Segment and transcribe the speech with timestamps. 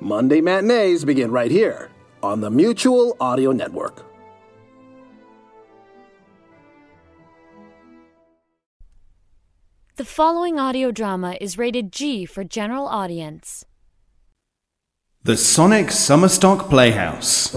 [0.00, 1.90] Monday matinees begin right here
[2.22, 4.06] on the Mutual Audio Network.
[9.96, 13.66] The following audio drama is rated G for general audience.
[15.22, 17.54] The Sonic Summerstock Playhouse.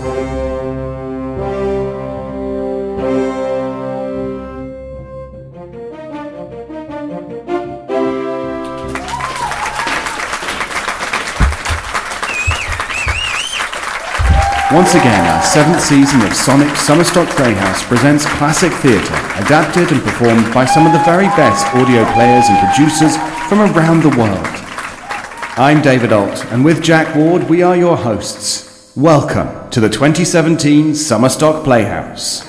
[14.74, 20.52] Once again, our seventh season of Sonic Summerstock Playhouse presents classic theatre, adapted and performed
[20.52, 23.16] by some of the very best audio players and producers
[23.48, 24.48] from around the world.
[25.60, 28.92] I'm David Alt, and with Jack Ward, we are your hosts.
[28.96, 32.42] Welcome to the 2017 Summerstock Playhouse.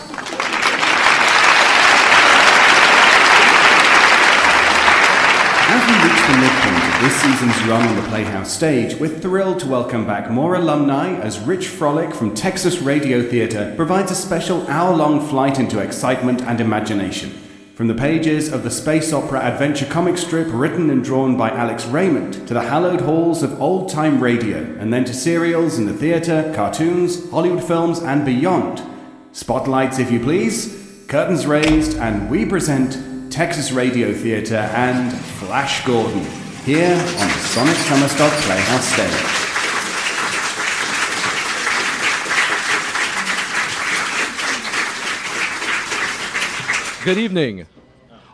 [5.69, 9.59] As we reach the midpoint of this season's run on the Playhouse stage, we're thrilled
[9.61, 14.67] to welcome back more alumni as Rich Frolick from Texas Radio Theatre provides a special
[14.69, 17.31] hour long flight into excitement and imagination.
[17.75, 21.84] From the pages of the space opera adventure comic strip written and drawn by Alex
[21.87, 25.92] Raymond to the hallowed halls of old time radio, and then to serials in the
[25.92, 28.81] theatre, cartoons, Hollywood films, and beyond.
[29.33, 36.25] Spotlights, if you please, curtains raised, and we present Texas Radio Theatre and Flash Gordon
[36.65, 39.45] here on the Sonic Summerstock Playhouse stage.
[47.05, 47.67] Good evening.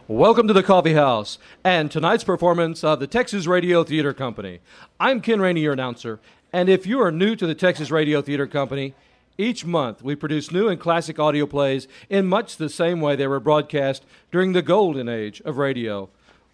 [0.07, 4.61] Welcome to the Coffee House and tonight's performance of the Texas Radio Theater Company.
[5.01, 6.21] I'm Ken Rainey, your announcer,
[6.53, 8.95] and if you are new to the Texas Radio Theater Company,
[9.39, 13.27] each month we produce new and classic audio plays in much the same way they
[13.27, 16.09] were broadcast during the golden age of radio,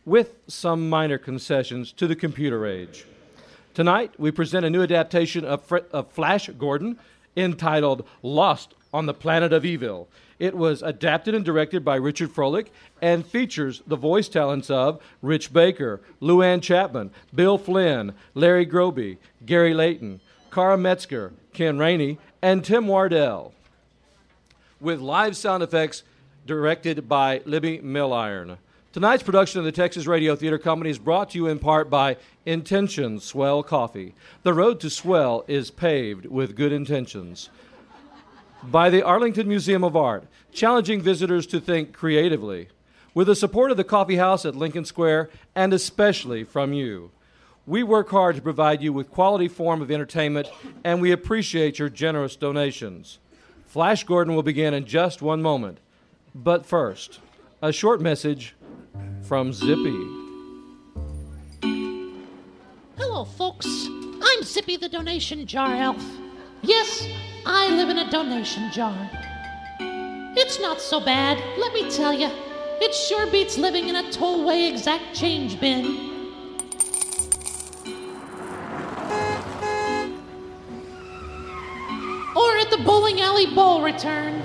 [0.06, 3.04] with some minor concessions to the computer age.
[3.74, 6.98] Tonight we present a new adaptation of, Fr- of Flash Gordon
[7.36, 10.08] entitled Lost on the Planet of Evil.
[10.38, 12.68] It was adapted and directed by Richard Frolick
[13.02, 19.74] and features the voice talents of Rich Baker, Luann Chapman, Bill Flynn, Larry Groby, Gary
[19.74, 23.52] Layton, Cara Metzger, Ken Rainey, and Tim Wardell.
[24.80, 26.02] With live sound effects
[26.46, 28.58] directed by Libby Milliron.
[28.96, 32.16] Tonight's production of the Texas Radio Theater Company is brought to you in part by
[32.46, 34.14] Intention Swell Coffee.
[34.42, 37.50] The road to swell is paved with good intentions
[38.62, 42.68] by the Arlington Museum of Art, challenging visitors to think creatively,
[43.12, 47.10] with the support of the Coffee House at Lincoln Square, and especially from you.
[47.66, 50.48] We work hard to provide you with quality form of entertainment,
[50.84, 53.18] and we appreciate your generous donations.
[53.66, 55.80] Flash Gordon will begin in just one moment.
[56.34, 57.20] But first,
[57.60, 58.54] a short message
[59.26, 60.06] from Zippy.
[62.96, 63.66] Hello, folks.
[64.22, 66.04] I'm Zippy the Donation Jar Elf.
[66.62, 67.08] Yes,
[67.44, 68.96] I live in a donation jar.
[69.80, 72.30] It's not so bad, let me tell you.
[72.80, 75.86] It sure beats living in a tollway exact change bin.
[82.36, 84.44] Or at the bowling alley bowl return.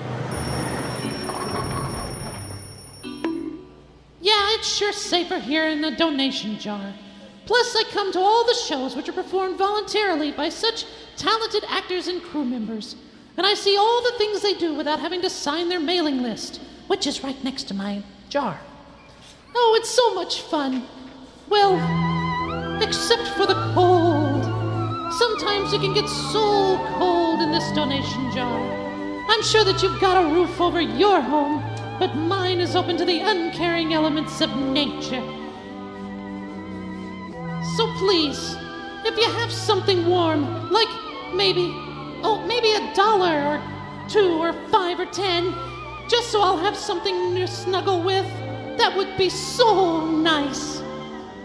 [4.22, 6.94] Yeah, it's sure safer here in the donation jar.
[7.48, 10.86] Plus, I come to all the shows which are performed voluntarily by such
[11.18, 12.96] talented actors and crew members.
[13.36, 16.62] And I see all the things they do without having to sign their mailing list,
[16.88, 18.60] which is right next to my jar.
[19.56, 20.84] Oh, it's so much fun.
[21.50, 21.76] Well,
[22.82, 24.44] except for the cold.
[25.14, 28.62] Sometimes it can get so cold in this donation jar.
[29.30, 31.64] I'm sure that you've got a roof over your home,
[32.02, 35.22] but mine is open to the uncaring elements of nature.
[37.76, 38.56] So please,
[39.06, 40.88] if you have something warm, like
[41.36, 41.70] maybe,
[42.24, 45.54] oh, maybe a dollar or two or five or ten,
[46.10, 48.26] just so I'll have something to snuggle with,
[48.80, 50.80] that would be so nice.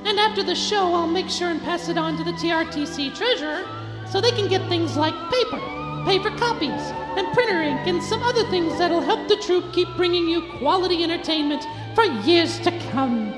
[0.06, 3.66] And after the show, I'll make sure and pass it on to the TRTC treasurer
[4.07, 5.60] so they can get things like paper,
[6.06, 6.70] paper copies,
[7.18, 11.03] and printer ink, and some other things that'll help the troupe keep bringing you quality
[11.03, 11.66] entertainment
[11.97, 13.34] for years to come.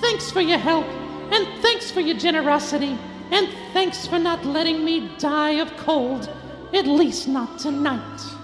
[0.00, 0.86] Thanks for your help,
[1.30, 2.96] and thanks for your generosity,
[3.30, 6.30] and thanks for not letting me die of cold,
[6.72, 8.37] at least not tonight.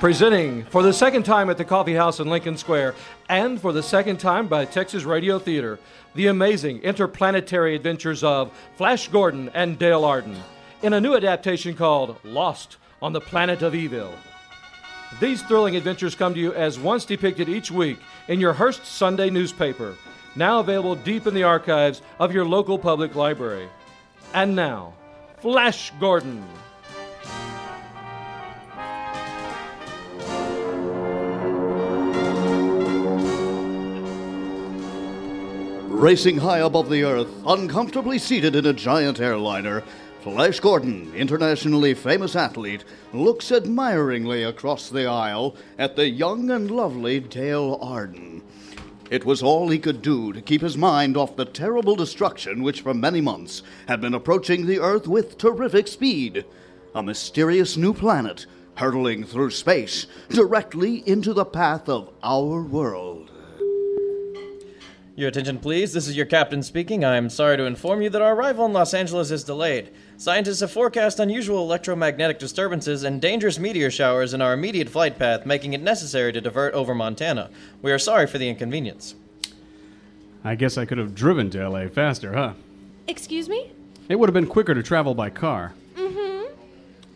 [0.00, 2.94] Presenting for the second time at the Coffee House in Lincoln Square
[3.28, 5.80] and for the second time by Texas Radio Theater,
[6.14, 10.36] the amazing interplanetary adventures of Flash Gordon and Dale Arden
[10.82, 14.14] in a new adaptation called Lost on the Planet of Evil.
[15.20, 17.98] These thrilling adventures come to you as once depicted each week
[18.28, 19.96] in your Hearst Sunday newspaper.
[20.36, 23.68] now available deep in the archives of your local public library.
[24.32, 24.94] And now,
[25.40, 26.44] Flash Gordon.
[35.98, 39.82] Racing high above the earth, uncomfortably seated in a giant airliner,
[40.20, 47.18] Flash Gordon, internationally famous athlete, looks admiringly across the aisle at the young and lovely
[47.18, 48.44] Dale Arden.
[49.10, 52.82] It was all he could do to keep his mind off the terrible destruction which
[52.82, 56.44] for many months had been approaching the Earth with terrific speed.
[56.94, 58.46] A mysterious new planet
[58.76, 63.27] hurtling through space directly into the path of our world.
[65.18, 65.92] Your attention, please.
[65.92, 67.04] This is your captain speaking.
[67.04, 69.90] I am sorry to inform you that our arrival in Los Angeles is delayed.
[70.16, 75.44] Scientists have forecast unusual electromagnetic disturbances and dangerous meteor showers in our immediate flight path,
[75.44, 77.50] making it necessary to divert over Montana.
[77.82, 79.16] We are sorry for the inconvenience.
[80.44, 82.52] I guess I could have driven to LA faster, huh?
[83.08, 83.72] Excuse me?
[84.08, 85.74] It would have been quicker to travel by car.
[85.96, 86.52] Mm-hmm.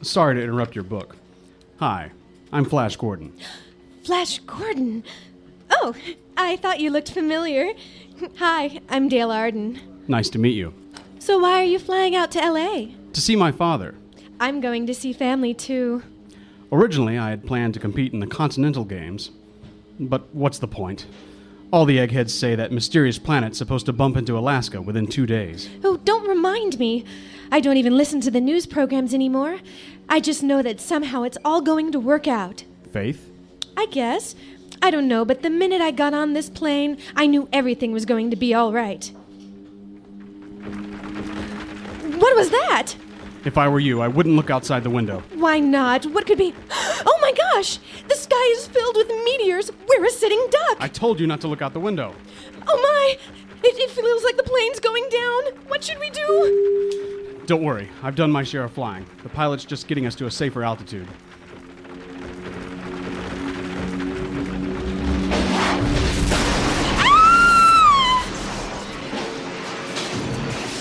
[0.03, 1.15] Sorry to interrupt your book.
[1.79, 2.11] Hi,
[2.51, 3.33] I'm Flash Gordon.
[4.05, 5.05] Flash Gordon.
[5.75, 5.95] Oh,
[6.37, 7.73] I thought you looked familiar.
[8.37, 9.81] Hi, I'm Dale Arden.
[10.07, 10.75] Nice to meet you.
[11.19, 12.89] So why are you flying out to LA?
[13.13, 13.95] To see my father.
[14.39, 16.03] I'm going to see family too.
[16.71, 19.31] Originally, I had planned to compete in the Continental Games.
[19.99, 21.07] But what's the point?
[21.73, 25.71] All the eggheads say that mysterious planet's supposed to bump into Alaska within two days.
[25.83, 27.05] Oh, don't remind me.
[27.51, 29.59] I don't even listen to the news programs anymore.
[30.09, 32.65] I just know that somehow it's all going to work out.
[32.91, 33.31] Faith?
[33.77, 34.35] I guess.
[34.83, 38.05] I don't know, but the minute I got on this plane, I knew everything was
[38.05, 39.07] going to be all right.
[42.19, 42.95] What was that?
[43.45, 45.23] If I were you, I wouldn't look outside the window.
[45.35, 46.05] Why not?
[46.07, 46.53] What could be.
[47.05, 47.79] Oh my gosh!
[48.09, 49.71] The sky is filled with meteors!
[49.89, 50.77] We're a sitting duck!
[50.81, 52.15] I told you not to look out the window.
[52.67, 53.19] Oh my!
[53.65, 55.43] It, it feels like the plane's going down!
[55.69, 57.43] What should we do?
[57.47, 59.07] Don't worry, I've done my share of flying.
[59.23, 61.09] The pilot's just getting us to a safer altitude.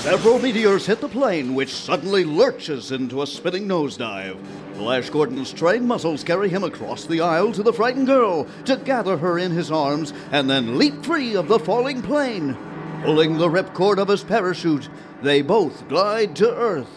[0.01, 4.36] Several meteors hit the plane, which suddenly lurches into a spinning nosedive.
[4.74, 9.15] Flash Gordon's trained muscles carry him across the aisle to the frightened girl to gather
[9.15, 12.57] her in his arms and then leap free of the falling plane.
[13.03, 14.89] Pulling the ripcord of his parachute,
[15.21, 16.89] they both glide to Earth.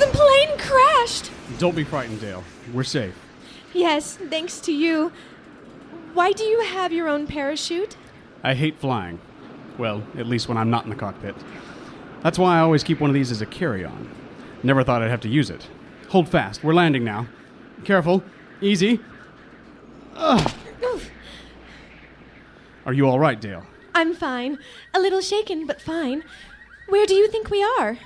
[0.00, 1.30] The plane crashed!
[1.60, 2.42] Don't be frightened, Dale.
[2.74, 3.14] We're safe.
[3.72, 5.12] Yes, thanks to you.
[6.16, 7.94] Why do you have your own parachute?
[8.42, 9.18] I hate flying.
[9.76, 11.34] Well, at least when I'm not in the cockpit.
[12.22, 14.08] That's why I always keep one of these as a carry on.
[14.62, 15.68] Never thought I'd have to use it.
[16.08, 17.26] Hold fast, we're landing now.
[17.84, 18.24] Careful,
[18.62, 18.98] easy.
[20.14, 20.50] Ugh.
[22.86, 23.66] Are you all right, Dale?
[23.94, 24.56] I'm fine.
[24.94, 26.24] A little shaken, but fine.
[26.88, 27.98] Where do you think we are?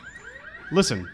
[0.72, 1.08] Listen,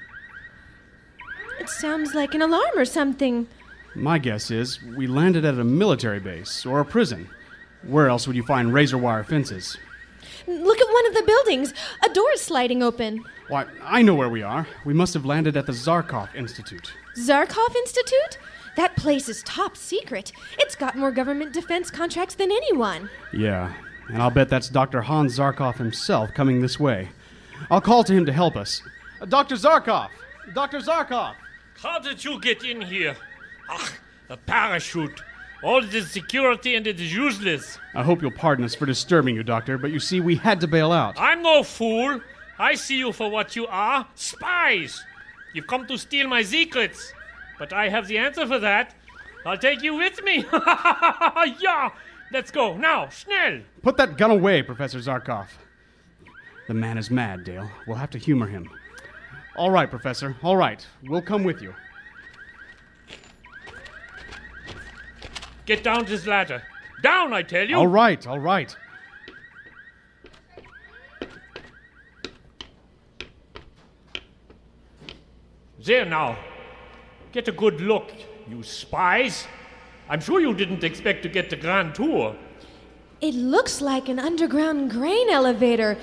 [1.60, 3.48] It sounds like an alarm or something.
[3.96, 7.28] My guess is we landed at a military base or a prison.
[7.82, 9.76] Where else would you find razor wire fences?
[10.46, 11.72] Look at one of the buildings.
[12.04, 13.24] A door is sliding open.
[13.48, 14.66] Why, I know where we are.
[14.84, 16.92] We must have landed at the Zarkov Institute.
[17.16, 18.38] Zarkov Institute?
[18.76, 20.32] That place is top secret.
[20.58, 23.08] It's got more government defense contracts than anyone.
[23.32, 23.72] Yeah,
[24.08, 25.00] and I'll bet that's Dr.
[25.00, 27.08] Hans Zarkov himself coming this way.
[27.70, 28.82] I'll call to him to help us.
[29.20, 29.54] Uh, Dr.
[29.54, 30.10] Zarkov!
[30.54, 30.80] Dr.
[30.80, 31.34] Zarkov!
[31.82, 33.16] How did you get in here?
[33.68, 33.92] Ach,
[34.28, 35.22] a parachute.
[35.62, 37.78] All this security and it is useless.
[37.94, 40.66] I hope you'll pardon us for disturbing you, Doctor, but you see, we had to
[40.66, 41.18] bail out.
[41.18, 42.20] I'm no fool.
[42.58, 45.02] I see you for what you are spies.
[45.54, 47.12] You've come to steal my secrets.
[47.58, 48.94] But I have the answer for that.
[49.44, 50.44] I'll take you with me.
[50.52, 51.90] yeah,
[52.32, 53.60] let's go now, schnell.
[53.82, 55.46] Put that gun away, Professor Zarkov.
[56.68, 57.70] The man is mad, Dale.
[57.86, 58.68] We'll have to humor him.
[59.54, 60.84] All right, Professor, all right.
[61.04, 61.74] We'll come with you.
[65.66, 66.62] Get down this ladder.
[67.02, 67.76] Down, I tell you.
[67.76, 68.74] All right, all right.
[75.84, 76.38] There now.
[77.32, 78.10] Get a good look,
[78.48, 79.46] you spies.
[80.08, 82.34] I'm sure you didn't expect to get the grand tour.
[83.20, 85.98] It looks like an underground grain elevator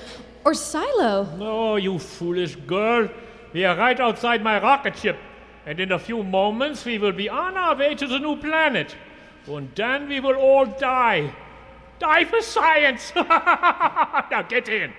[0.45, 1.23] or silo.
[1.37, 3.09] No, you foolish girl.
[3.53, 5.17] We are right outside my rocket ship,
[5.65, 8.95] and in a few moments we will be on our way to the new planet.
[9.47, 11.33] And then we will all die.
[11.99, 13.11] Die for science!
[13.15, 14.93] now get in.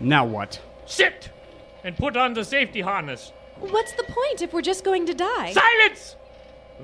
[0.00, 0.60] Now what?
[0.86, 1.30] Sit!
[1.84, 3.32] And put on the safety harness.
[3.58, 5.52] What's the point if we're just going to die?
[5.52, 6.16] Silence!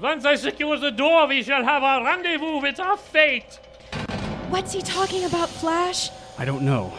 [0.01, 3.61] Once I secure the door, we shall have our rendezvous with our fate.
[4.49, 6.11] What's he talking about, Flash?
[6.39, 6.93] I don't know.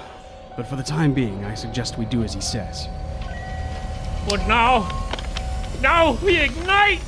[0.56, 2.88] But for the time being, I suggest we do as he says.
[4.30, 4.88] But now,
[5.84, 7.02] now we ignite!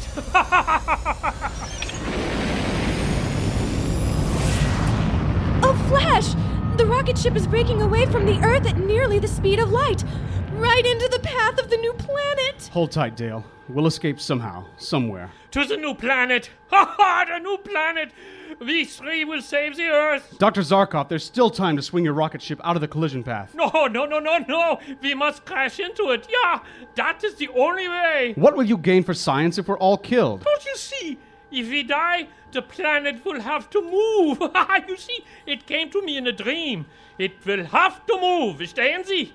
[5.64, 6.36] Oh, Flash!
[6.78, 10.04] The rocket ship is breaking away from the Earth at nearly the speed of light,
[10.52, 12.70] right into the path of the new planet.
[12.74, 13.46] Hold tight, Dale.
[13.68, 15.32] We'll escape somehow, somewhere.
[15.52, 16.52] to the new planet!
[16.68, 17.26] Ha ha!
[17.28, 18.12] The new planet!
[18.60, 20.38] We three will save the Earth!
[20.38, 20.62] Dr.
[20.62, 23.56] Zarkov, there's still time to swing your rocket ship out of the collision path.
[23.56, 24.80] No, no, no, no, no!
[25.02, 26.28] We must crash into it!
[26.30, 26.60] Yeah!
[26.94, 28.34] That is the only way!
[28.36, 30.44] What will you gain for science if we're all killed?
[30.44, 31.18] Don't you see?
[31.52, 34.38] If we die, the planet will have to move!
[34.88, 36.86] you see, it came to me in a dream.
[37.18, 39.34] It will have to move, verstehen Sie?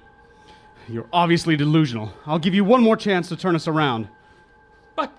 [0.88, 2.12] You're obviously delusional.
[2.26, 4.08] I'll give you one more chance to turn us around.
[4.96, 5.12] But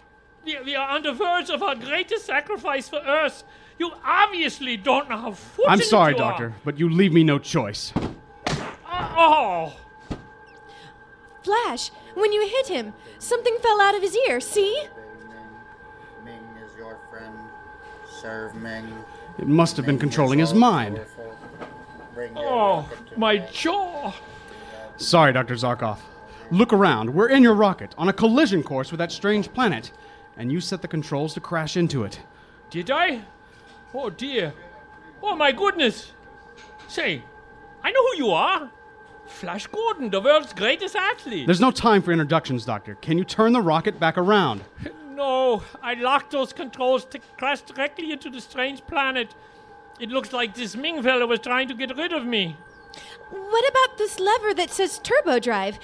[0.46, 3.44] we, we are on the verge of our greatest sacrifice for Earth.
[3.80, 7.40] You obviously don't know how fortunate I'm sorry, you Doctor, but you leave me no
[7.40, 7.94] choice.
[8.86, 9.14] Are.
[9.18, 9.74] Oh!
[11.44, 14.84] Flash, when you hit him, something fell out of his ear, see?
[16.24, 17.36] Ming is your friend.
[18.22, 18.94] Serve Ming.
[19.40, 21.00] It must have been controlling his mind.
[22.36, 22.88] Oh,
[23.18, 24.14] my jaw!
[24.98, 25.56] Sorry, Dr.
[25.56, 25.98] Zarkov.
[26.52, 27.14] Look around.
[27.14, 29.92] We're in your rocket, on a collision course with that strange planet,
[30.36, 32.20] and you set the controls to crash into it.
[32.70, 33.22] Did I?
[33.94, 34.54] Oh dear.
[35.24, 36.12] Oh my goodness.
[36.88, 37.24] Say,
[37.84, 38.70] I know who you are.
[39.28, 41.46] Flash Gordon, the world's greatest athlete.
[41.46, 42.96] There's no time for introductions, Doctor.
[42.96, 44.64] Can you turn the rocket back around?
[45.12, 49.36] No, I locked those controls to crash directly into the strange planet.
[50.00, 52.56] It looks like this Ming fellow was trying to get rid of me.
[53.30, 55.78] What about this lever that says turbo drive?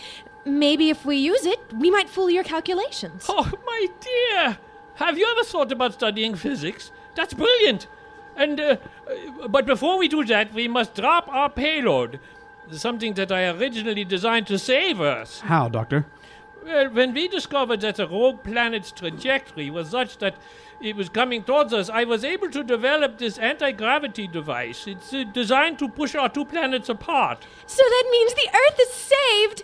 [0.48, 3.26] Maybe if we use it, we might fool your calculations.
[3.30, 4.58] Oh, my dear!
[4.96, 6.92] Have you ever thought about studying physics?
[7.16, 7.88] That's brilliant!
[8.36, 8.78] And, uh,
[9.08, 12.20] uh, but before we do that, we must drop our payload.
[12.72, 15.40] Something that I originally designed to save us.
[15.42, 16.06] How, Doctor?
[16.64, 20.36] Well, when we discovered that the rogue planet's trajectory was such that
[20.82, 24.86] it was coming towards us, I was able to develop this anti gravity device.
[24.86, 27.48] It's uh, designed to push our two planets apart.
[27.66, 29.64] So that means the Earth is saved,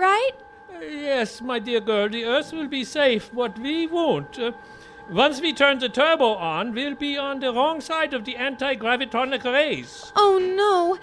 [0.00, 0.32] right?
[0.74, 4.38] Uh, yes, my dear girl, the Earth will be safe, but we won't.
[4.38, 4.52] Uh,
[5.10, 8.74] once we turn the turbo on, we'll be on the wrong side of the anti
[8.76, 10.12] gravitonic rays.
[10.16, 10.98] Oh no.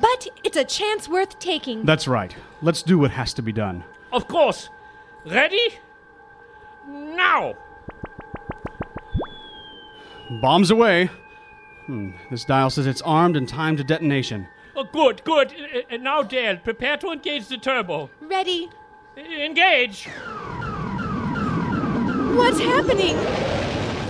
[0.00, 1.84] But it's a chance worth taking.
[1.84, 2.36] That's right.
[2.62, 3.82] Let's do what has to be done.
[4.12, 4.68] Of course.
[5.26, 5.78] Ready?
[6.88, 7.54] Now!
[10.40, 11.10] Bombs away.
[11.86, 12.10] Hmm.
[12.30, 14.46] This dial says it's armed and timed to detonation.
[14.76, 15.52] Oh, good, good.
[15.52, 18.08] Uh, uh, now, Dale, prepare to engage the turbo.
[18.20, 18.70] Ready.
[19.16, 20.06] Uh, engage!
[22.36, 23.16] What's happening?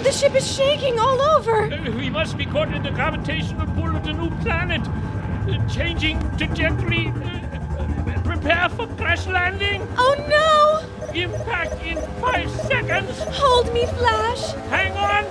[0.02, 1.73] The ship is shaking all over.
[1.73, 4.83] Uh, we must be caught in the gravitational pull of the new planet.
[4.87, 7.09] Uh, changing trajectory.
[7.09, 9.87] Uh, prepare for crash landing.
[9.97, 11.12] Oh no!
[11.14, 13.19] Impact in five seconds.
[13.33, 14.52] Hold me, Flash.
[14.69, 15.25] Hang on.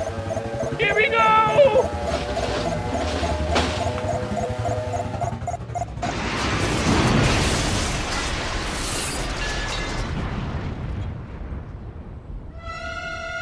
[0.78, 1.90] Here we go.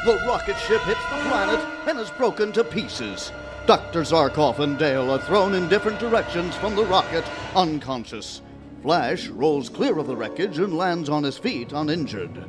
[0.06, 3.32] The rocket ship hits the planet and is broken to pieces.
[3.66, 4.04] Dr.
[4.04, 7.26] Zarkov and Dale are thrown in different directions from the rocket,
[7.56, 8.42] unconscious.
[8.82, 12.46] Flash rolls clear of the wreckage and lands on his feet uninjured.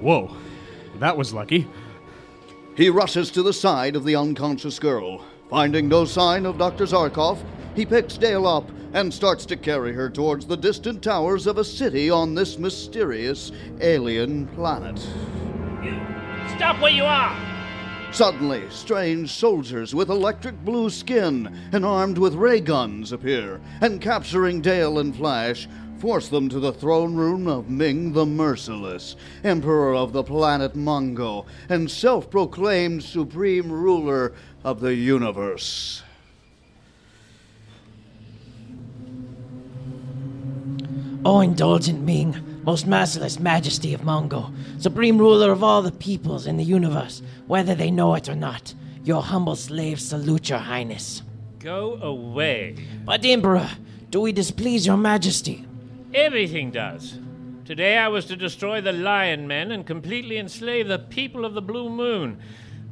[0.00, 0.36] Whoa.
[0.98, 1.66] That was lucky.
[2.76, 5.24] He rushes to the side of the unconscious girl.
[5.48, 6.84] Finding no sign of Dr.
[6.84, 7.38] Zarkov,
[7.74, 11.64] he picks Dale up and starts to carry her towards the distant towers of a
[11.64, 15.00] city on this mysterious alien planet.
[16.60, 17.34] Stop where you are.
[18.12, 24.60] Suddenly, strange soldiers with electric blue skin and armed with ray guns appear, and capturing
[24.60, 25.66] Dale and Flash,
[26.00, 31.46] force them to the throne room of Ming the Merciless, Emperor of the planet Mongo,
[31.70, 36.02] and self proclaimed supreme ruler of the universe.
[41.24, 46.56] Oh, indulgent Ming, most merciless majesty of Mongo, supreme ruler of all the peoples in
[46.56, 48.74] the universe, whether they know it or not,
[49.04, 51.22] your humble slaves salute your highness.
[51.58, 52.76] Go away.
[53.04, 53.70] But, Emperor,
[54.10, 55.66] do we displease your majesty?
[56.12, 57.18] Everything does.
[57.64, 61.62] Today I was to destroy the Lion Men and completely enslave the people of the
[61.62, 62.40] Blue Moon.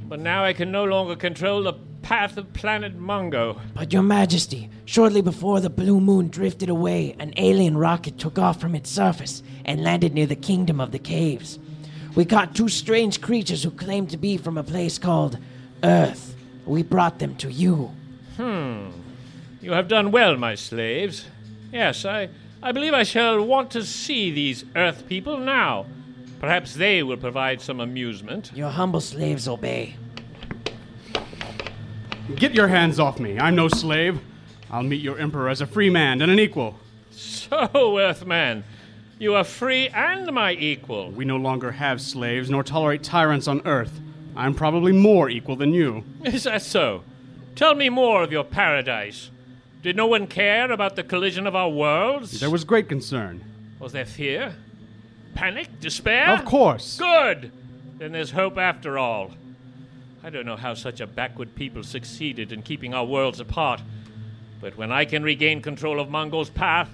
[0.08, 3.60] But now I can no longer control the path of planet Mongo.
[3.74, 8.58] But, Your Majesty, shortly before the Blue Moon drifted away, an alien rocket took off
[8.58, 11.58] from its surface and landed near the Kingdom of the Caves.
[12.14, 15.38] We caught two strange creatures who claimed to be from a place called
[15.84, 16.34] Earth.
[16.64, 17.90] We brought them to you.
[18.36, 18.88] Hmm.
[19.60, 21.26] You have done well, my slaves.
[21.70, 22.30] Yes, I,
[22.62, 25.86] I believe I shall want to see these Earth people now.
[26.40, 28.52] Perhaps they will provide some amusement.
[28.54, 29.96] Your humble slaves obey.
[32.36, 33.38] Get your hands off me.
[33.38, 34.20] I'm no slave.
[34.70, 36.78] I'll meet your emperor as a free man and an equal.
[37.10, 38.64] So, Earthman,
[39.18, 41.10] you are free and my equal.
[41.10, 44.00] We no longer have slaves nor tolerate tyrants on Earth.
[44.36, 46.04] I'm probably more equal than you.
[46.24, 47.02] Is that so?
[47.56, 49.30] Tell me more of your paradise.
[49.82, 52.38] Did no one care about the collision of our worlds?
[52.38, 53.42] There was great concern.
[53.80, 54.54] Was there fear?
[55.38, 55.78] Panic?
[55.78, 56.30] Despair?
[56.30, 56.98] Of course.
[56.98, 57.52] Good!
[57.98, 59.30] Then there's hope after all.
[60.24, 63.80] I don't know how such a backward people succeeded in keeping our worlds apart,
[64.60, 66.90] but when I can regain control of Mongo's path,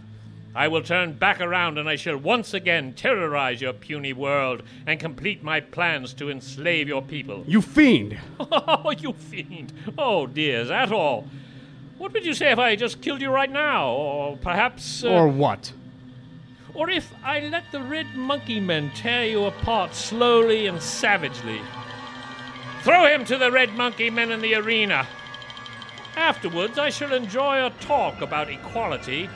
[0.55, 5.01] I will turn back around and I shall once again terrorize your puny world and
[5.01, 7.45] complete my plans to enslave your people.
[7.47, 8.19] You fiend!
[8.39, 9.73] Oh, you fiend!
[9.97, 11.27] Oh, dear, is that all?
[11.97, 13.89] What would you say if I just killed you right now?
[13.89, 15.03] Or perhaps.
[15.03, 15.73] Uh, or what?
[16.75, 21.61] Or if I let the red monkey men tear you apart slowly and savagely?
[22.83, 25.07] Throw him to the red monkey men in the arena.
[26.17, 29.31] Afterwards, I shall enjoy a talk about equality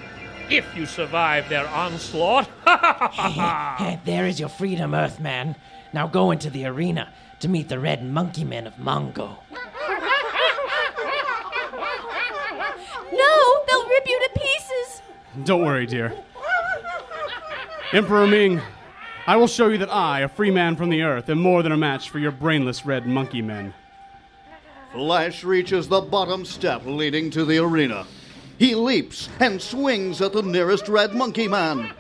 [0.51, 2.49] if you survive their onslaught.
[4.05, 5.55] there is your freedom, Earthman.
[5.93, 9.39] Now go into the arena to meet the red monkey men of Mongo.
[13.11, 15.03] No, they'll rip you to pieces.
[15.45, 16.13] Don't worry, dear.
[17.91, 18.61] Emperor Ming,
[19.27, 21.73] I will show you that I, a free man from the earth, am more than
[21.73, 23.73] a match for your brainless red monkey men.
[24.93, 28.07] Flash reaches the bottom step leading to the arena.
[28.59, 31.95] He leaps and swings at the nearest red monkey man.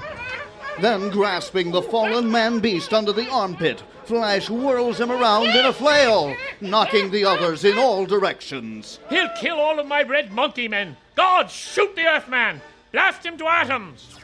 [0.78, 5.73] Then, grasping the fallen man beast under the armpit, Flash whirls him around in a
[5.73, 8.98] flail, knocking the others in all directions.
[9.09, 10.98] He'll kill all of my red monkey men.
[11.14, 12.61] God, shoot the Earthman!
[12.92, 14.17] Blast him to atoms!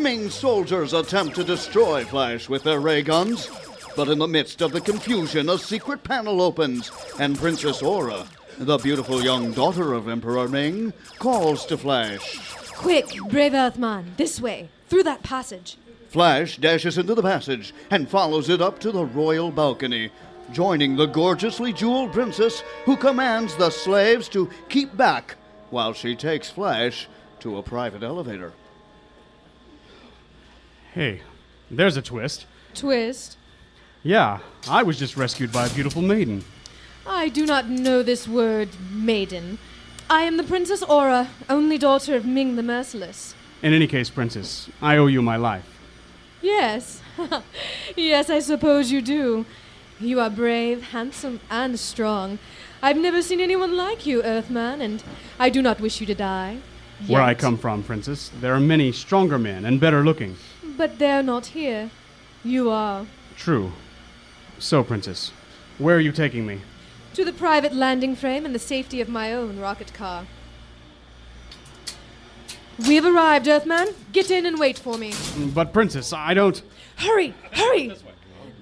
[0.00, 3.50] Ming's soldiers attempt to destroy Flash with their ray guns,
[3.94, 8.78] but in the midst of the confusion, a secret panel opens, and Princess Aura, the
[8.78, 12.38] beautiful young daughter of Emperor Ming, calls to Flash.
[12.76, 15.76] Quick, brave Earthman, this way, through that passage.
[16.08, 20.10] Flash dashes into the passage and follows it up to the royal balcony,
[20.50, 25.36] joining the gorgeously jeweled princess who commands the slaves to keep back
[25.68, 27.06] while she takes Flash
[27.40, 28.54] to a private elevator.
[30.92, 31.20] Hey,
[31.70, 32.46] there's a twist.
[32.74, 33.36] Twist?
[34.02, 36.44] Yeah, I was just rescued by a beautiful maiden.
[37.06, 39.58] I do not know this word, maiden.
[40.08, 43.36] I am the Princess Aura, only daughter of Ming the Merciless.
[43.62, 45.78] In any case, Princess, I owe you my life.
[46.42, 47.02] Yes.
[47.96, 49.46] yes, I suppose you do.
[50.00, 52.40] You are brave, handsome, and strong.
[52.82, 55.04] I've never seen anyone like you, Earthman, and
[55.38, 56.58] I do not wish you to die.
[57.06, 60.36] Where I come from, Princess, there are many stronger men and better looking.
[60.80, 61.90] But they're not here.
[62.42, 63.04] You are.
[63.36, 63.72] True.
[64.58, 65.30] So, Princess,
[65.76, 66.62] where are you taking me?
[67.12, 70.24] To the private landing frame and the safety of my own rocket car.
[72.88, 73.88] We have arrived, Earthman.
[74.12, 75.12] Get in and wait for me.
[75.52, 76.62] But, Princess, I don't.
[76.96, 77.34] Hurry!
[77.52, 77.94] Hurry!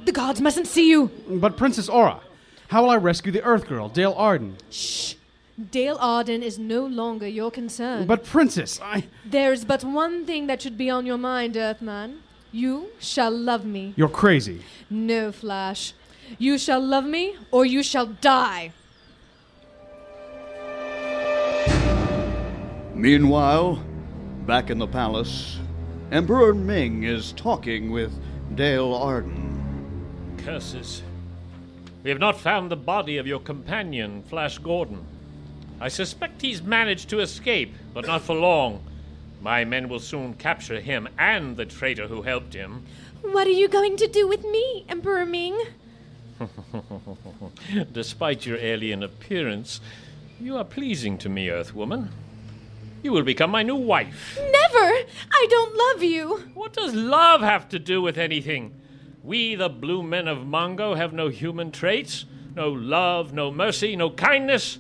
[0.05, 1.13] The gods mustn't see you.
[1.29, 2.19] But, Princess Aura,
[2.67, 4.57] how will I rescue the Earth Girl, Dale Arden?
[4.73, 5.15] Shh!
[5.59, 8.07] Dale Arden is no longer your concern.
[8.07, 9.05] But, Princess, I.
[9.25, 12.21] There is but one thing that should be on your mind, Earthman.
[12.53, 13.93] You shall love me.
[13.97, 14.63] You're crazy.
[14.89, 15.95] No, Flash.
[16.39, 18.73] You shall love me, or you shall die.
[22.95, 23.83] Meanwhile,
[24.47, 25.59] back in the palace,
[26.13, 28.13] Emperor Ming is talking with
[28.55, 30.37] Dale Arden.
[30.39, 31.03] Curses.
[32.05, 35.05] We have not found the body of your companion, Flash Gordon.
[35.81, 38.83] I suspect he's managed to escape, but not for long.
[39.41, 42.85] My men will soon capture him and the traitor who helped him.
[43.23, 45.59] What are you going to do with me, Emperor Ming?
[47.93, 49.81] Despite your alien appearance,
[50.41, 52.09] you are pleasing to me, Earthwoman.
[53.03, 54.37] You will become my new wife.
[54.37, 54.93] Never!
[55.33, 56.51] I don't love you.
[56.55, 58.75] What does love have to do with anything?
[59.23, 62.25] We, the blue men of Mongo, have no human traits,
[62.57, 64.79] no love, no mercy, no kindness.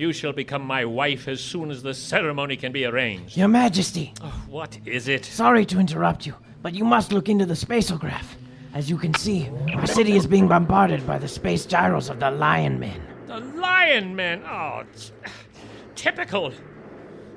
[0.00, 3.36] You shall become my wife as soon as the ceremony can be arranged.
[3.36, 4.14] Your Majesty.
[4.22, 5.26] Oh, what is it?
[5.26, 8.24] Sorry to interrupt you, but you must look into the spaceograph.
[8.72, 12.30] As you can see, our city is being bombarded by the space gyros of the
[12.30, 12.98] Lion Men.
[13.26, 14.42] The Lion Men.
[14.46, 15.12] Oh, t-
[15.96, 16.54] typical.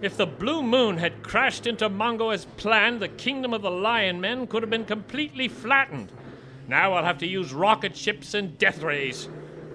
[0.02, 4.22] If the Blue Moon had crashed into Mongo as planned, the kingdom of the Lion
[4.22, 6.14] Men could have been completely flattened.
[6.70, 9.28] Now I'll have to use rocket ships and death rays.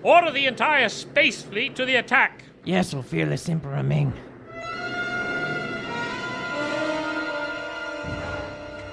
[0.03, 2.45] Order the entire space fleet to the attack.
[2.65, 4.13] Yes, O fearless Emperor Ming.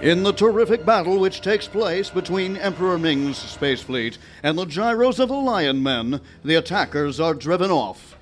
[0.01, 5.19] In the terrific battle which takes place between Emperor Ming's space fleet and the gyros
[5.19, 8.15] of the Lion Men, the attackers are driven off.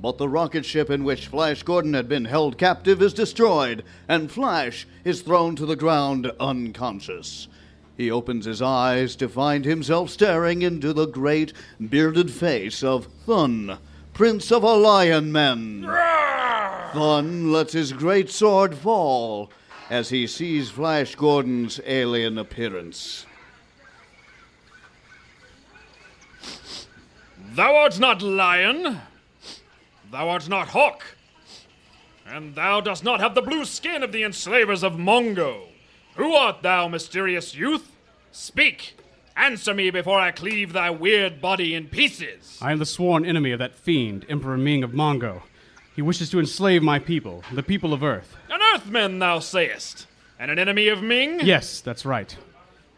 [0.00, 4.30] But the rocket ship in which Flash Gordon had been held captive is destroyed, and
[4.30, 7.48] Flash is thrown to the ground unconscious.
[7.96, 13.78] He opens his eyes to find himself staring into the great bearded face of Thun,
[14.14, 15.82] Prince of a Lion Men.
[16.92, 19.50] Thun lets his great sword fall
[19.90, 23.26] as he sees Flash Gordon's alien appearance.
[27.54, 29.00] Thou art not lion.
[30.12, 31.02] Thou art not hawk.
[32.24, 35.66] And thou dost not have the blue skin of the enslavers of Mongo.
[36.14, 37.90] Who art thou, mysterious youth?
[38.30, 38.96] Speak!
[39.36, 42.56] Answer me before I cleave thy weird body in pieces.
[42.62, 45.42] I am the sworn enemy of that fiend, Emperor Ming of Mongo.
[45.96, 48.36] He wishes to enslave my people, the people of Earth.
[48.48, 50.06] An earthman, thou sayest,
[50.38, 51.40] and an enemy of Ming?
[51.40, 52.36] Yes, that's right.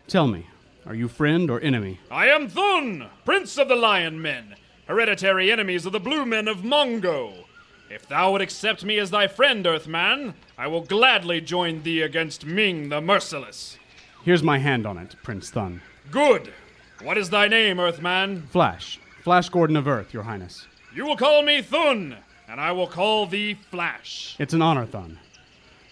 [0.09, 0.47] Tell me,
[0.85, 2.01] are you friend or enemy?
[2.11, 6.59] I am Thun, Prince of the Lion Men, hereditary enemies of the Blue Men of
[6.59, 7.45] Mongo.
[7.89, 12.45] If thou would accept me as thy friend, Earthman, I will gladly join thee against
[12.45, 13.79] Ming the Merciless.
[14.23, 15.81] Here's my hand on it, Prince Thun.
[16.11, 16.53] Good.
[17.03, 18.47] What is thy name, Earthman?
[18.51, 18.99] Flash.
[19.23, 20.67] Flash Gordon of Earth, Your Highness.
[20.95, 22.17] You will call me Thun,
[22.49, 24.37] and I will call thee Flash.
[24.39, 25.19] It's an honor, Thun.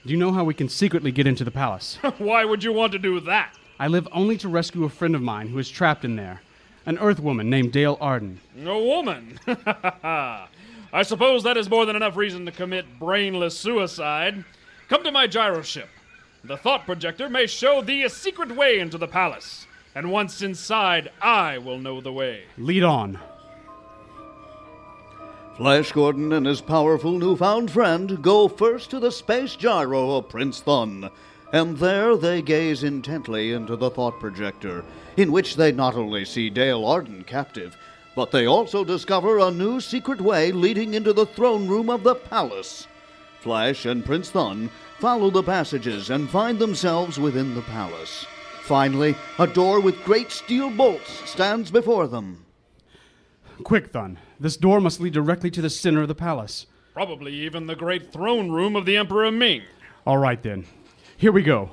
[0.07, 1.98] Do you know how we can secretly get into the palace?
[2.18, 3.55] Why would you want to do that?
[3.79, 6.42] I live only to rescue a friend of mine who is trapped in there.
[6.87, 8.40] An Earth woman named Dale Arden.
[8.64, 9.38] A woman?
[9.46, 14.44] I suppose that is more than enough reason to commit brainless suicide.
[14.88, 15.87] Come to my gyroship.
[16.44, 19.66] The thought projector may show thee a secret way into the palace.
[19.94, 22.44] And once inside, I will know the way.
[22.59, 23.18] Lead on.
[25.57, 30.61] Flash Gordon and his powerful newfound friend go first to the space gyro of Prince
[30.61, 31.11] Thun,
[31.52, 34.85] and there they gaze intently into the thought projector,
[35.16, 37.76] in which they not only see Dale Arden captive,
[38.16, 42.16] but they also discover a new secret way leading into the throne room of the
[42.16, 42.88] palace.
[43.40, 48.26] Flash and Prince Thun follow the passages and find themselves within the palace.
[48.64, 52.46] Finally, a door with great steel bolts stands before them.
[53.62, 54.18] Quick, Thun.
[54.40, 56.64] This door must lead directly to the center of the palace.
[56.94, 59.62] Probably even the great throne room of the Emperor Ming.
[60.07, 60.64] All right, then.
[61.18, 61.72] Here we go.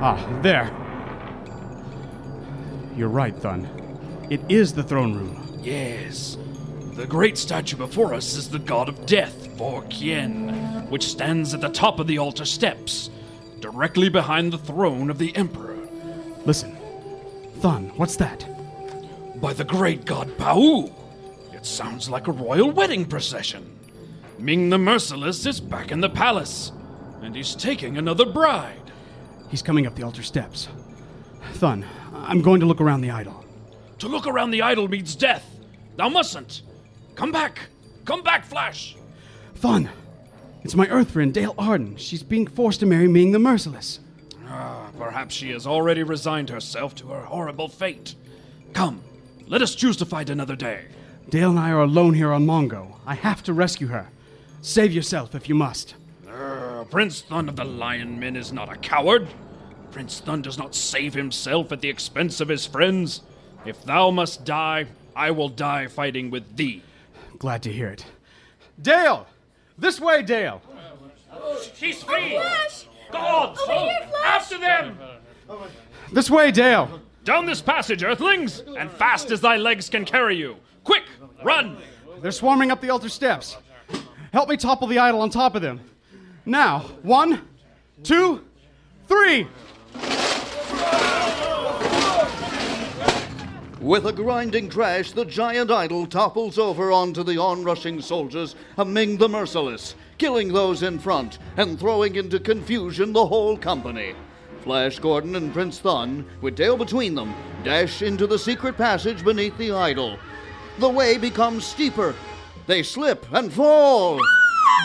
[0.00, 0.70] Ah, there.
[2.96, 3.68] You're right, Thun.
[4.30, 5.60] It is the throne room.
[5.62, 6.38] Yes.
[6.96, 10.48] The great statue before us is the god of death, Vor Kien,
[10.88, 13.10] which stands at the top of the altar steps,
[13.60, 15.76] directly behind the throne of the Emperor.
[16.46, 16.74] Listen.
[17.58, 18.46] Thun, what's that?
[19.42, 20.90] By the great god Pau!
[21.52, 23.78] It sounds like a royal wedding procession.
[24.38, 26.72] Ming the Merciless is back in the palace,
[27.20, 28.90] and he's taking another bride.
[29.50, 30.68] He's coming up the altar steps.
[31.56, 33.44] Thun, I'm going to look around the idol.
[33.98, 35.44] To look around the idol means death.
[35.96, 36.62] Thou mustn't.
[37.16, 37.58] Come back.
[38.04, 38.94] Come back, Flash.
[39.56, 39.88] Thun!
[40.62, 41.96] It's my Earth friend, Dale Arden.
[41.96, 44.00] She's being forced to marry Ming the Merciless.
[44.46, 48.14] Ah, perhaps she has already resigned herself to her horrible fate.
[48.74, 49.02] Come,
[49.46, 50.84] let us choose to fight another day.
[51.30, 52.96] Dale and I are alone here on Mongo.
[53.06, 54.08] I have to rescue her.
[54.60, 55.94] Save yourself if you must.
[56.30, 59.26] Uh, Prince Thun of the Lion Men is not a coward.
[59.90, 63.22] Prince Thun does not save himself at the expense of his friends.
[63.64, 66.82] If thou must die, I will die fighting with thee.
[67.38, 68.04] Glad to hear it.
[68.80, 69.26] Dale!
[69.78, 70.62] This way, Dale!
[71.74, 72.36] She's free!
[72.36, 72.86] Oh, Flash!
[73.12, 73.60] Gods!
[73.60, 74.24] Over here, Flash!
[74.24, 74.98] After them!
[76.12, 77.00] This way, Dale!
[77.24, 80.56] Down this passage, Earthlings, and fast as thy legs can carry you.
[80.84, 81.04] Quick,
[81.42, 81.76] run!
[82.22, 83.56] They're swarming up the altar steps.
[84.32, 85.80] Help me topple the idol on top of them.
[86.46, 87.46] Now, one,
[88.02, 88.44] two,
[89.08, 89.48] three!
[93.86, 99.16] With a grinding crash, the giant idol topples over onto the onrushing soldiers of Ming
[99.16, 104.14] the Merciless, killing those in front and throwing into confusion the whole company.
[104.62, 109.56] Flash Gordon and Prince Thun, with Dale between them, dash into the secret passage beneath
[109.56, 110.18] the idol.
[110.80, 112.16] The way becomes steeper.
[112.66, 114.18] They slip and fall.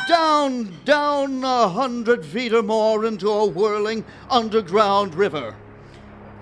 [0.07, 5.55] Down, down a hundred feet or more into a whirling underground river.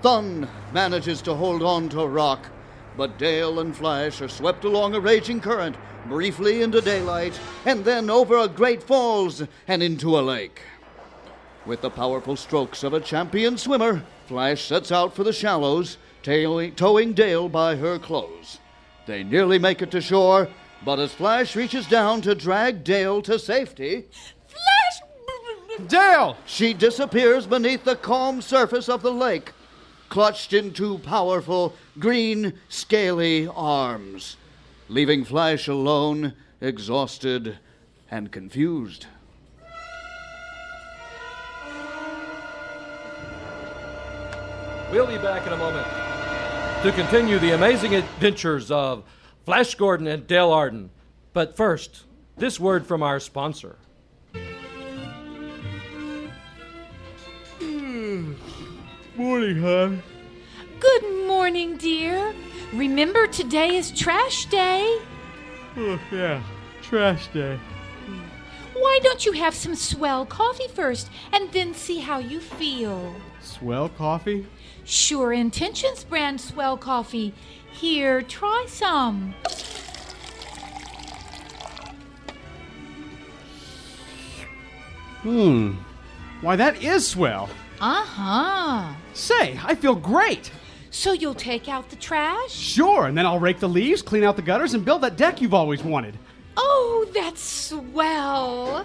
[0.02, 2.46] Thun manages to hold on to Rock,
[2.96, 8.08] but Dale and Flash are swept along a raging current, briefly into daylight, and then
[8.08, 10.62] over a great falls and into a lake.
[11.66, 17.12] With the powerful strokes of a champion swimmer, Flash sets out for the shallows, towing
[17.12, 18.58] Dale by her clothes.
[19.06, 20.48] They nearly make it to shore,
[20.82, 24.06] but as Flash reaches down to drag Dale to safety,
[24.46, 25.88] Flash!
[25.88, 26.38] Dale!
[26.46, 29.52] She disappears beneath the calm surface of the lake,
[30.10, 34.36] clutched in two powerful, green, scaly arms,
[34.88, 37.58] leaving Flash alone, exhausted,
[38.10, 39.06] and confused.
[44.90, 45.86] We'll be back in a moment
[46.82, 49.04] to continue the amazing adventures of
[49.44, 50.90] Flash Gordon and Dale Arden.
[51.32, 52.02] But first,
[52.36, 53.76] this word from our sponsor.
[59.20, 60.02] Morning, hon.
[60.80, 62.34] Good morning, dear.
[62.72, 64.98] Remember, today is trash day.
[65.76, 66.42] Oh, yeah.
[66.80, 67.60] Trash day.
[68.72, 73.14] Why don't you have some swell coffee first and then see how you feel?
[73.42, 74.46] Swell coffee?
[74.86, 77.34] Sure Intentions brand swell coffee.
[77.70, 79.34] Here, try some.
[85.20, 85.72] Hmm.
[86.40, 87.50] Why, that is swell.
[87.80, 88.94] Uh huh.
[89.14, 90.50] Say, I feel great.
[90.90, 92.50] So you'll take out the trash?
[92.52, 95.40] Sure, and then I'll rake the leaves, clean out the gutters, and build that deck
[95.40, 96.18] you've always wanted.
[96.56, 98.84] Oh, that's swell.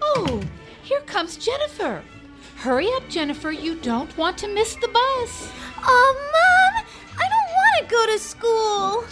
[0.00, 0.42] Oh,
[0.82, 2.02] here comes Jennifer.
[2.56, 3.50] Hurry up, Jennifer.
[3.50, 5.50] You don't want to miss the bus.
[5.82, 6.84] Oh, Mom,
[7.18, 9.04] I don't want to go to school.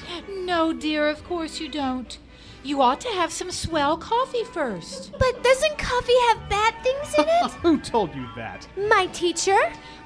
[0.44, 2.18] No, dear, of course you don't.
[2.64, 5.12] You ought to have some swell coffee first.
[5.18, 7.50] But doesn't coffee have bad things in it?
[7.62, 8.68] Who told you that?
[8.88, 9.58] My teacher.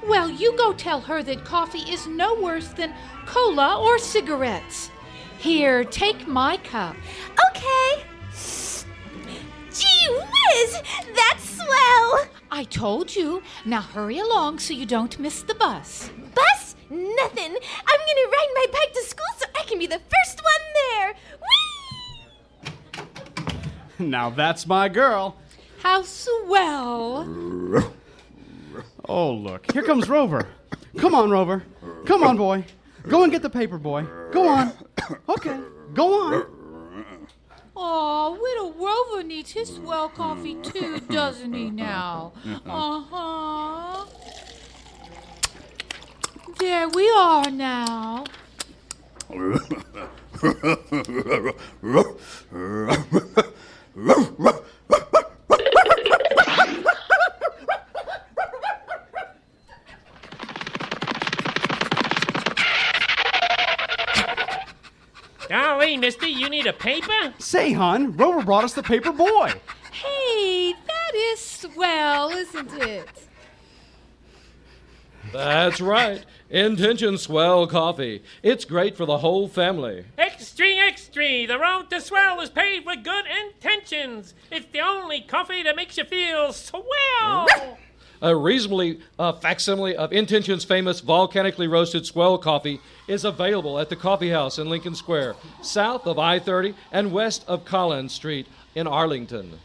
[0.07, 2.95] Well, you go tell her that coffee is no worse than
[3.27, 4.89] cola or cigarettes.
[5.37, 6.95] Here, take my cup.
[7.51, 8.03] Okay.
[9.71, 10.81] Gee whiz,
[11.15, 12.25] that's swell.
[12.49, 13.43] I told you.
[13.65, 16.09] Now hurry along so you don't miss the bus.
[16.33, 16.75] Bus?
[16.89, 17.55] Nothing.
[17.87, 21.13] I'm gonna ride my bike to school so I can be the first one there.
[23.99, 25.37] Now that's my girl.
[25.81, 27.25] How swell.
[29.09, 29.71] Oh, look.
[29.71, 30.47] Here comes Rover.
[30.97, 31.63] Come on, Rover.
[32.05, 32.63] Come on, boy.
[33.07, 34.05] Go and get the paper, boy.
[34.31, 34.71] Go on.
[35.29, 35.57] Okay.
[35.93, 36.45] Go on.
[37.75, 42.33] Oh, little Rover needs his swell coffee too, doesn't he now?
[42.65, 44.05] Uh huh.
[46.59, 48.25] There we are now.
[65.49, 67.33] Golly, mister, you need a paper?
[67.39, 69.51] Say, hon, Rover brought us the paper boy.
[69.91, 73.09] Hey, that is swell, isn't it?
[75.33, 76.23] That's right.
[76.51, 78.23] Intention Swell Coffee.
[78.43, 80.05] It's great for the whole family.
[81.17, 81.47] Extra!
[81.47, 84.35] The road to swell is paved with good intentions.
[84.51, 87.47] It's the only coffee that makes you feel swell.
[88.21, 93.95] A reasonably uh, facsimile of Intention's famous volcanically roasted swell coffee is available at the
[93.95, 98.87] Coffee House in Lincoln Square, south of I 30 and west of Collins Street in
[98.87, 99.59] Arlington.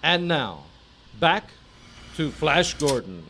[0.00, 0.64] And now,
[1.18, 1.50] back
[2.16, 3.24] to Flash Gordon.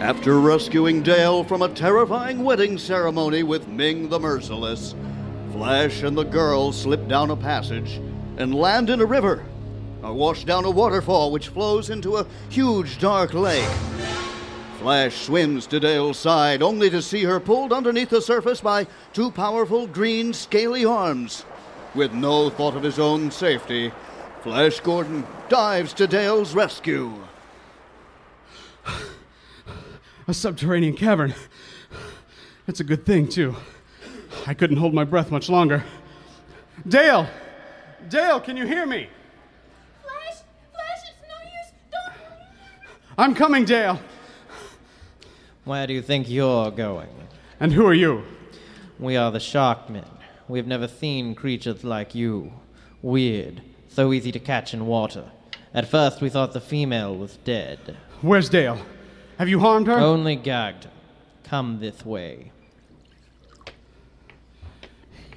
[0.00, 4.94] After rescuing Dale from a terrifying wedding ceremony with Ming the Merciless,
[5.52, 7.98] Flash and the girl slip down a passage
[8.36, 9.46] and land in a river,
[10.02, 13.66] or wash down a waterfall which flows into a huge dark lake.
[14.80, 19.30] Flash swims to Dale's side only to see her pulled underneath the surface by two
[19.30, 21.46] powerful green, scaly arms.
[21.94, 23.90] With no thought of his own safety,
[24.42, 27.14] Flash Gordon dives to Dale's rescue.
[30.28, 31.34] A subterranean cavern.
[32.66, 33.54] That's a good thing, too.
[34.46, 35.84] I couldn't hold my breath much longer.
[36.86, 37.28] Dale!
[38.08, 39.08] Dale, can you hear me?
[40.02, 41.72] Flash, Flash, it's no use.
[41.92, 42.12] Don't.
[43.18, 44.00] I'm coming, Dale.
[45.64, 47.08] Where do you think you're going?
[47.60, 48.24] And who are you?
[48.98, 50.04] We are the Sharkmen.
[50.48, 52.52] We've never seen creatures like you.
[53.02, 55.24] Weird, so easy to catch in water.
[55.72, 57.96] At first, we thought the female was dead.
[58.22, 58.78] Where's Dale?
[59.38, 59.98] Have you harmed her?
[59.98, 60.88] Only gagged.
[61.44, 62.52] Come this way.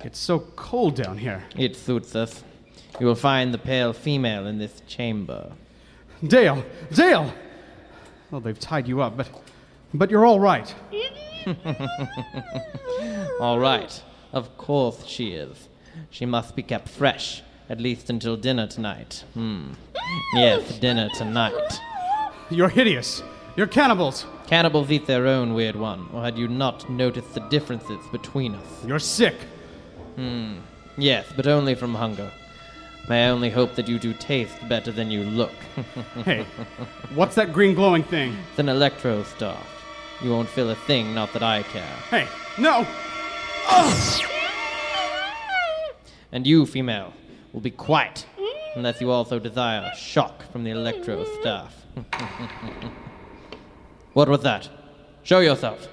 [0.04, 1.44] It's so cold down here.
[1.58, 2.44] It suits us.
[3.00, 5.52] You will find the pale female in this chamber.
[6.26, 6.64] Dale!
[6.94, 7.34] Dale!
[8.32, 9.30] Well, they've tied you up, but.
[9.94, 10.74] But you're all right.
[13.40, 14.04] All right.
[14.34, 15.68] Of course she is.
[16.12, 19.24] She must be kept fresh, at least until dinner tonight.
[19.34, 19.72] Hmm.
[20.36, 21.80] Yes, dinner tonight.
[22.52, 23.24] You're hideous.
[23.60, 24.26] You're cannibals.
[24.48, 26.08] Cannibals eat their own, weird one.
[26.14, 28.86] Or had you not noticed the differences between us?
[28.86, 29.36] You're sick.
[30.16, 30.60] Hmm.
[30.98, 32.32] Yes, but only from hunger.
[33.10, 35.52] May I only hope that you do taste better than you look.
[36.24, 36.46] Hey,
[37.16, 38.34] what's that green glowing thing?
[38.50, 39.68] It's an electro staff.
[40.22, 41.98] You won't feel a thing, not that I care.
[42.10, 42.88] Hey, no!
[46.32, 47.12] And you, female,
[47.52, 48.26] will be quiet,
[48.78, 51.76] unless you also desire shock from the electro staff.
[54.14, 54.70] what was that?
[55.24, 55.88] Show yourself.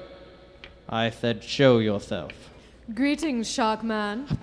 [0.88, 2.32] I said show yourself.
[2.94, 4.38] Greetings, Sharkman.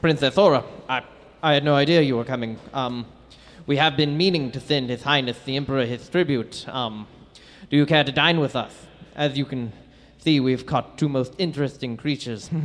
[0.00, 1.02] Princess Aura, I,
[1.42, 2.58] I had no idea you were coming.
[2.74, 3.06] Um,
[3.66, 6.66] we have been meaning to send His Highness the Emperor his tribute.
[6.68, 7.06] Um,
[7.70, 8.72] do you care to dine with us?
[9.14, 9.72] As you can
[10.18, 12.50] see, we've caught two most interesting creatures.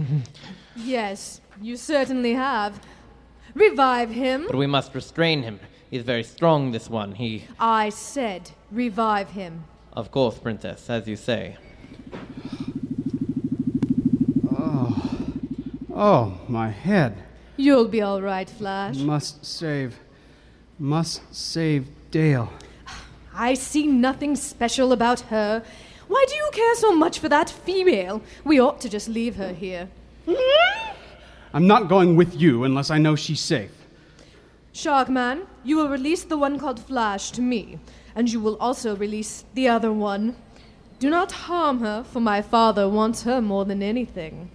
[0.80, 2.80] Yes, you certainly have.
[3.56, 4.46] Revive him.
[4.46, 5.60] but we must restrain him.
[5.90, 7.14] He's very strong, this one.
[7.16, 7.46] He.
[7.60, 9.64] I said, revive him.
[9.98, 11.58] Of course, Princess, as you say.
[14.52, 15.34] Oh.
[15.92, 17.24] Oh, my head.
[17.56, 18.98] You'll be all right, Flash.
[18.98, 19.98] Must save.
[20.78, 22.54] Must save Dale.
[23.34, 25.64] I see nothing special about her.
[26.08, 28.22] Why do you care so much for that female?
[28.44, 29.90] We ought to just leave her here.
[31.56, 33.72] I'm not going with you unless I know she's safe.
[34.74, 37.80] Sharkman, you will release the one called Flash to me,
[38.18, 40.36] and you will also release the other one.
[40.98, 44.50] Do not harm her, for my father wants her more than anything.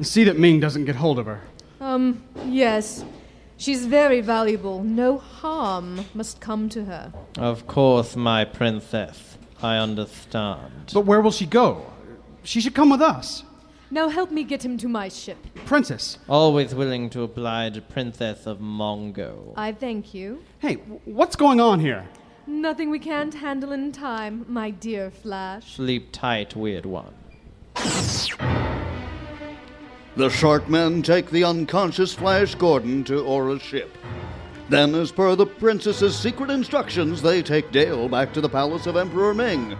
[0.00, 1.40] See that Ming doesn't get hold of her.
[1.80, 3.04] Um, yes.
[3.56, 4.82] She's very valuable.
[4.82, 7.12] No harm must come to her.
[7.38, 9.38] Of course, my princess.
[9.62, 10.90] I understand.
[10.92, 11.86] But where will she go?
[12.42, 13.44] She should come with us.
[13.92, 15.38] Now help me get him to my ship.
[15.66, 16.18] Princess.
[16.28, 19.54] Always willing to oblige a princess of Mongo.
[19.56, 20.42] I thank you.
[20.58, 20.74] Hey,
[21.04, 22.08] what's going on here?
[22.46, 25.76] Nothing we can't handle in time, my dear Flash.
[25.76, 27.14] Sleep tight, weird one.
[30.14, 33.96] The Sharkmen take the unconscious Flash Gordon to Aura's ship.
[34.68, 38.96] Then, as per the princess's secret instructions, they take Dale back to the palace of
[38.96, 39.76] Emperor Ming.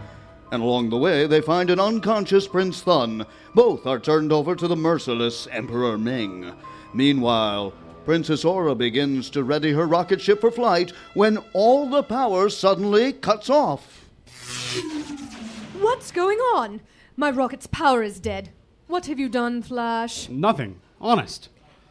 [0.52, 3.26] And along the way, they find an unconscious Prince Thun.
[3.54, 6.52] Both are turned over to the merciless Emperor Ming.
[6.94, 7.72] Meanwhile,
[8.04, 13.12] Princess Aura begins to ready her rocket ship for flight when all the power suddenly
[13.12, 14.08] cuts off.
[15.78, 16.80] What's going on?
[17.16, 18.50] My rocket's power is dead.
[18.88, 20.28] What have you done, Flash?
[20.28, 20.80] Nothing.
[21.00, 21.48] Honest.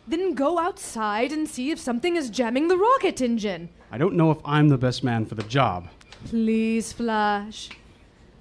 [0.07, 3.69] Then go outside and see if something is jamming the rocket engine.
[3.91, 5.87] I don't know if I'm the best man for the job.
[6.25, 7.69] Please, Flash.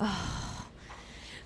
[0.00, 0.66] Ah,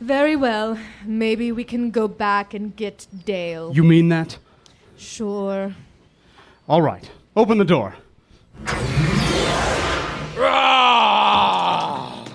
[0.01, 0.79] very well.
[1.05, 3.73] Maybe we can go back and get Dale.
[3.75, 4.39] You mean that?
[4.97, 5.75] Sure.
[6.66, 7.11] All right.
[7.37, 7.94] Open the door.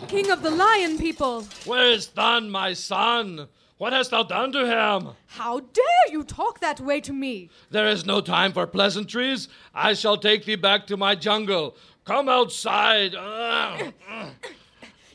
[0.08, 1.44] King of the Lion People!
[1.66, 3.48] Where is Thun, my son?
[3.78, 5.16] What hast thou done to him?
[5.28, 7.50] How dare you talk that way to me?
[7.72, 9.48] There is no time for pleasantries.
[9.74, 11.76] I shall take thee back to my jungle.
[12.06, 13.16] Come outside.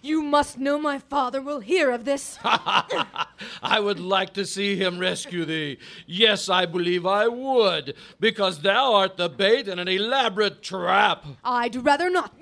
[0.04, 2.38] You must know my father will hear of this.
[2.44, 5.78] I would like to see him rescue thee.
[6.06, 11.24] Yes, I believe I would, because thou art the bait in an elaborate trap.
[11.42, 12.34] I'd rather not.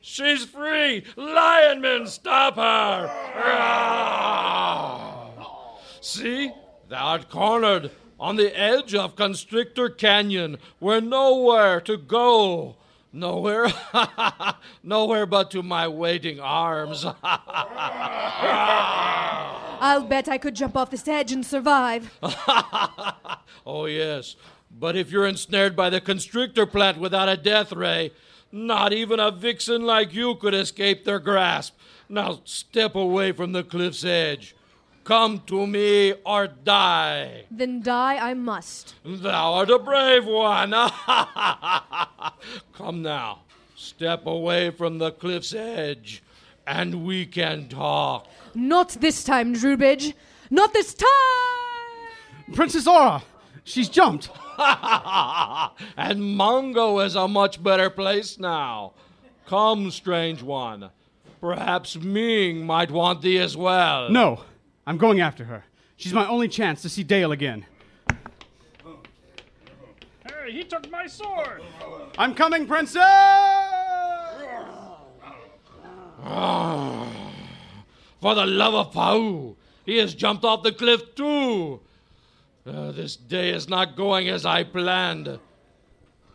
[0.00, 1.04] She's free!
[1.14, 3.08] Lion Lionmen, stop her!
[6.00, 6.50] See,
[6.88, 12.74] thou art cornered on the edge of Constrictor Canyon, where nowhere to go.
[13.14, 13.66] Nowhere,
[14.82, 17.04] nowhere but to my waiting arms.
[19.84, 22.16] I'll bet I could jump off this edge and survive.
[23.66, 24.36] oh, yes.
[24.70, 28.12] But if you're ensnared by the constrictor plant without a death ray,
[28.50, 31.74] not even a vixen like you could escape their grasp.
[32.08, 34.54] Now step away from the cliff's edge.
[35.04, 37.44] Come to me or die.
[37.50, 38.94] Then die I must.
[39.04, 40.70] Thou art a brave one.
[42.72, 43.40] Come now,
[43.74, 46.22] step away from the cliff's edge,
[46.68, 48.28] and we can talk.
[48.54, 50.14] Not this time, Drubidge.
[50.50, 51.08] Not this time!
[52.54, 53.22] Princess Aura!
[53.64, 54.28] She's jumped!
[54.58, 58.92] and Mongo is a much better place now.
[59.46, 60.90] Come, strange one.
[61.40, 64.10] Perhaps Ming might want thee as well.
[64.10, 64.42] No,
[64.86, 65.64] I'm going after her.
[65.96, 67.66] She's my only chance to see Dale again.
[70.26, 71.62] Hey, he took my sword!
[72.18, 73.02] I'm coming, Princess!
[78.20, 81.80] For the love of Pau, he has jumped off the cliff too.
[82.64, 85.40] Uh, this day is not going as I planned.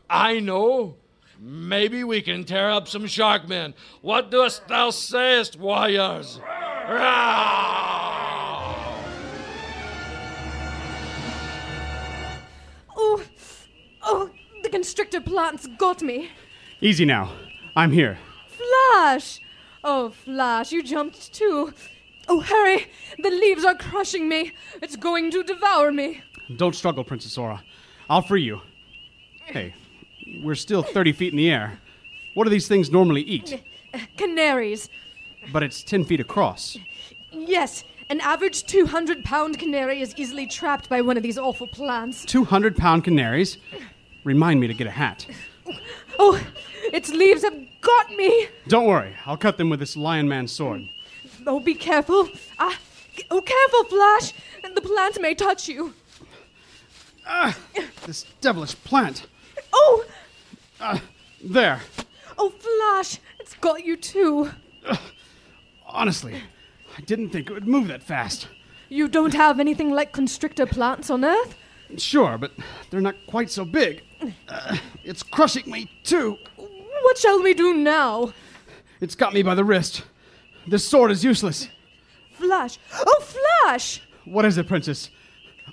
[0.10, 0.96] I know.
[1.40, 3.74] Maybe we can tear up some sharkmen.
[4.02, 6.42] What dost thou sayest, warriors?
[6.90, 7.87] Oh,
[14.08, 14.30] oh,
[14.64, 16.30] the constrictor plants got me.
[16.82, 17.32] Easy now.
[17.76, 18.18] I'm here.
[18.48, 19.40] Flash!
[19.84, 21.74] Oh, Flash, you jumped too.
[22.28, 22.88] Oh, hurry!
[23.18, 24.52] The leaves are crushing me.
[24.82, 26.22] It's going to devour me.
[26.56, 27.64] Don't struggle, Princess Aura.
[28.10, 28.62] I'll free you.
[29.46, 29.74] Hey,
[30.44, 31.80] we're still 30 feet in the air.
[32.34, 33.64] What do these things normally eat?
[34.18, 34.90] Canaries.
[35.52, 36.78] But it's 10 feet across.
[37.32, 42.26] Yes, an average 200 pound canary is easily trapped by one of these awful plants.
[42.26, 43.58] 200 pound canaries?
[44.28, 45.26] Remind me to get a hat.
[46.20, 46.42] Oh,
[46.92, 48.48] its leaves have got me.
[48.68, 50.90] Don't worry, I'll cut them with this Lion Man sword.
[51.46, 52.28] Oh, be careful.
[52.58, 52.76] Ah,
[53.30, 54.34] oh, careful, Flash.
[54.74, 55.94] The plant may touch you.
[57.28, 57.56] Ah,
[58.08, 59.28] this devilish plant.
[59.72, 60.06] Oh!
[60.82, 61.04] Ah,
[61.44, 61.82] there.
[62.40, 64.50] Oh, Flash, it's got you too.
[65.86, 66.42] Honestly,
[66.98, 68.48] I didn't think it would move that fast.
[68.90, 71.56] You don't have anything like constrictor plants on Earth?
[71.98, 72.54] Sure, but
[72.90, 74.02] they're not quite so big.
[74.48, 76.38] Uh, it's crushing me, too.
[76.56, 78.34] What shall we do now?
[79.00, 80.04] It's got me by the wrist.
[80.68, 81.70] This sword is useless.
[82.34, 82.78] Flash!
[82.94, 84.02] Oh, Flash!
[84.26, 85.10] What is it, Princess?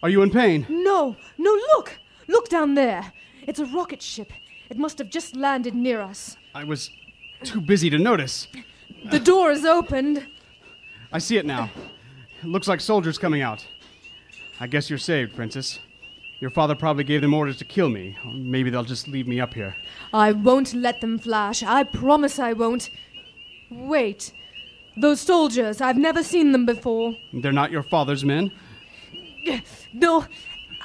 [0.02, 0.66] Are you in pain?
[0.68, 1.98] No, no, look!
[2.28, 3.12] Look down there.
[3.42, 4.32] It's a rocket ship.
[4.70, 6.36] It must have just landed near us.
[6.54, 6.90] I was
[7.42, 8.48] too busy to notice.
[9.10, 10.26] The door is opened.
[11.12, 11.70] I see it now.
[12.42, 13.66] It looks like soldiers coming out.
[14.60, 15.78] I guess you're saved, Princess.
[16.44, 19.54] Your father probably gave them orders to kill me, maybe they'll just leave me up
[19.54, 19.74] here.
[20.12, 21.62] I won't let them flash.
[21.62, 22.90] I promise I won't.
[23.70, 24.30] Wait.
[24.94, 27.14] Those soldiers, I've never seen them before.
[27.32, 28.52] They're not your father's men?
[29.94, 30.26] No,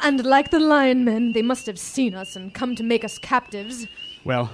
[0.02, 3.18] and like the lion men, they must have seen us and come to make us
[3.18, 3.86] captives.
[4.24, 4.52] Well,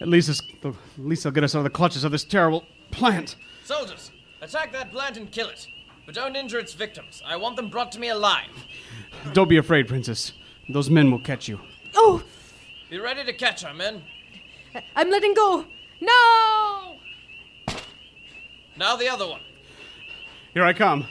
[0.00, 2.64] at least, it's, at least they'll get us out of the clutches of this terrible
[2.92, 3.34] plant.
[3.64, 5.66] Soldiers, attack that plant and kill it.
[6.06, 7.22] But don't injure its victims.
[7.26, 8.48] I want them brought to me alive.
[9.32, 10.32] Don't be afraid, Princess.
[10.68, 11.60] Those men will catch you.
[11.94, 12.22] Oh!
[12.88, 14.02] Be ready to catch our men.
[14.94, 15.64] I'm letting go.
[16.00, 16.96] No!
[18.76, 19.40] Now the other one.
[20.54, 21.06] Here I come.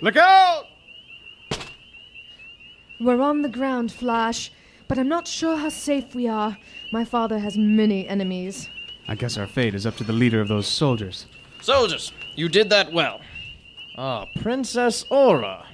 [0.00, 0.66] Look out!
[3.00, 4.52] We're on the ground, Flash,
[4.88, 6.56] but I'm not sure how safe we are.
[6.92, 8.70] My father has many enemies.
[9.08, 11.26] I guess our fate is up to the leader of those soldiers.
[11.60, 13.20] Soldiers, you did that well.
[13.98, 15.64] Ah, Princess Aura.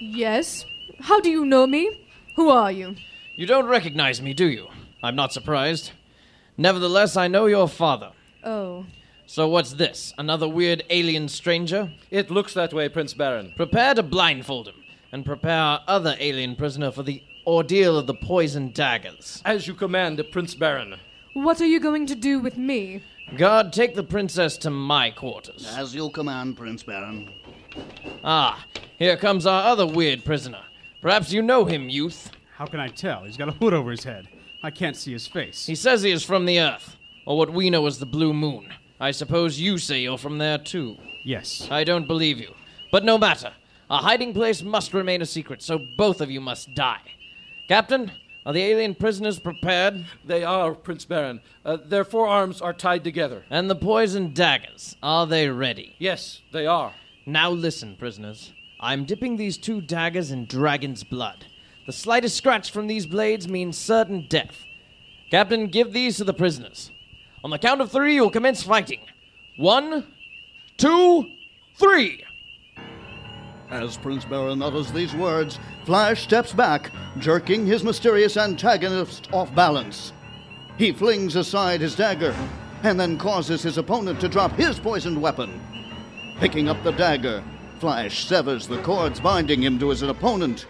[0.00, 0.64] Yes?
[1.00, 2.06] How do you know me?
[2.34, 2.96] Who are you?
[3.36, 4.66] You don't recognize me, do you?
[5.02, 5.92] I'm not surprised.
[6.56, 8.10] Nevertheless, I know your father.
[8.42, 8.86] Oh.
[9.26, 10.12] So what's this?
[10.18, 11.92] Another weird alien stranger?
[12.10, 13.52] It looks that way, Prince Baron.
[13.56, 14.82] Prepare to blindfold him,
[15.12, 19.42] and prepare our other alien prisoner for the ordeal of the poison daggers.
[19.44, 20.96] As you command, Prince Baron.
[21.34, 23.02] What are you going to do with me?
[23.34, 25.66] Guard, take the princess to my quarters.
[25.76, 27.28] As you'll command, Prince Baron.
[28.22, 28.64] Ah,
[28.98, 30.62] here comes our other weird prisoner.
[31.02, 32.30] Perhaps you know him, youth.
[32.54, 33.24] How can I tell?
[33.24, 34.28] He's got a hood over his head.
[34.62, 35.66] I can't see his face.
[35.66, 36.96] He says he is from the Earth,
[37.26, 38.72] or what we know as the Blue Moon.
[39.00, 40.96] I suppose you say you're from there too.
[41.24, 41.68] Yes.
[41.70, 42.54] I don't believe you.
[42.90, 43.52] But no matter.
[43.90, 47.02] A hiding place must remain a secret, so both of you must die.
[47.68, 48.10] Captain,
[48.46, 50.06] are the alien prisoners prepared?
[50.24, 51.40] They are, Prince Baron.
[51.64, 53.44] Uh, their forearms are tied together.
[53.50, 55.96] And the poison daggers, are they ready?
[55.98, 56.94] Yes, they are.
[57.26, 58.52] Now listen, prisoners.
[58.78, 61.44] I'm dipping these two daggers in dragon's blood.
[61.86, 64.62] The slightest scratch from these blades means certain death.
[65.32, 66.92] Captain, give these to the prisoners.
[67.42, 69.00] On the count of three, you'll commence fighting.
[69.56, 70.06] One,
[70.76, 71.24] two,
[71.78, 72.24] three.
[73.70, 80.12] As Prince Baron utters these words, Flash steps back, jerking his mysterious antagonist off balance.
[80.78, 82.34] He flings aside his dagger
[82.82, 85.60] and then causes his opponent to drop his poisoned weapon.
[86.38, 87.42] Picking up the dagger,
[87.80, 90.66] Flash severs the cords binding him to his opponent.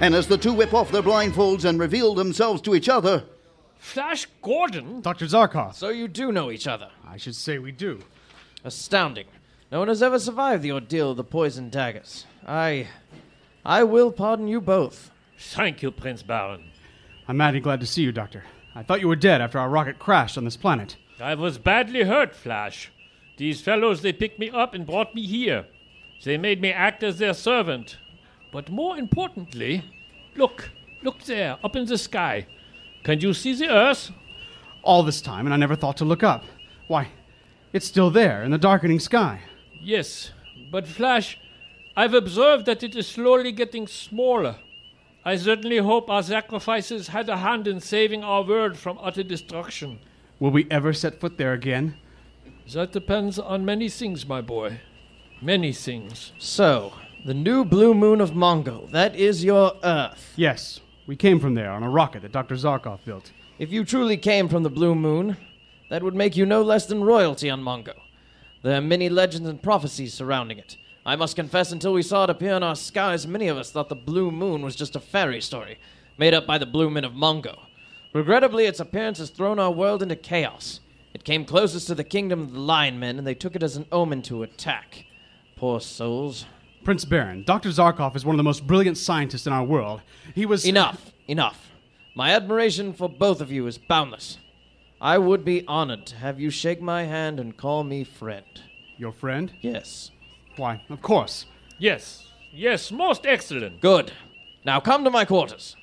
[0.00, 3.24] And as the two whip off their blindfolds and reveal themselves to each other,
[3.78, 5.00] Flash Gordon?
[5.02, 5.26] Dr.
[5.26, 5.74] Zarkov.
[5.74, 6.90] So you do know each other.
[7.06, 8.00] I should say we do.
[8.64, 9.26] Astounding.
[9.74, 12.26] No one has ever survived the ordeal of the poison daggers.
[12.46, 12.86] I.
[13.64, 15.10] I will pardon you both.
[15.36, 16.70] Thank you, Prince Baron.
[17.26, 18.44] I'm mighty glad to see you, Doctor.
[18.76, 20.96] I thought you were dead after our rocket crashed on this planet.
[21.18, 22.92] I was badly hurt, Flash.
[23.36, 25.66] These fellows, they picked me up and brought me here.
[26.22, 27.98] They made me act as their servant.
[28.52, 29.82] But more importantly,
[30.36, 30.70] look,
[31.02, 32.46] look there, up in the sky.
[33.02, 34.12] Can you see the Earth?
[34.84, 36.44] All this time, and I never thought to look up.
[36.86, 37.08] Why,
[37.72, 39.40] it's still there in the darkening sky.
[39.84, 40.30] Yes,
[40.70, 41.38] but Flash,
[41.94, 44.56] I've observed that it is slowly getting smaller.
[45.26, 49.98] I certainly hope our sacrifices had a hand in saving our world from utter destruction.
[50.40, 51.96] Will we ever set foot there again?
[52.72, 54.80] That depends on many things, my boy.
[55.42, 56.32] Many things.
[56.38, 56.94] So,
[57.26, 60.32] the new blue moon of Mongo, that is your Earth.
[60.36, 62.54] Yes, we came from there on a rocket that Dr.
[62.54, 63.32] Zarkov built.
[63.58, 65.36] If you truly came from the blue moon,
[65.90, 67.94] that would make you no less than royalty on Mongo.
[68.64, 70.78] There are many legends and prophecies surrounding it.
[71.04, 73.90] I must confess, until we saw it appear in our skies, many of us thought
[73.90, 75.78] the blue moon was just a fairy story,
[76.16, 77.58] made up by the blue men of Mongo.
[78.14, 80.80] Regrettably, its appearance has thrown our world into chaos.
[81.12, 83.76] It came closest to the kingdom of the Lion Men, and they took it as
[83.76, 85.04] an omen to attack.
[85.56, 86.46] Poor souls.
[86.84, 87.68] Prince Baron, Dr.
[87.68, 90.00] Zarkov is one of the most brilliant scientists in our world.
[90.34, 90.64] He was.
[90.64, 91.70] Enough, enough.
[92.14, 94.38] My admiration for both of you is boundless.
[95.04, 98.46] I would be honored to have you shake my hand and call me friend.
[98.96, 99.52] Your friend?
[99.60, 100.10] Yes.
[100.56, 101.44] Why, of course.
[101.78, 103.82] Yes, yes, most excellent.
[103.82, 104.12] Good.
[104.64, 105.76] Now come to my quarters.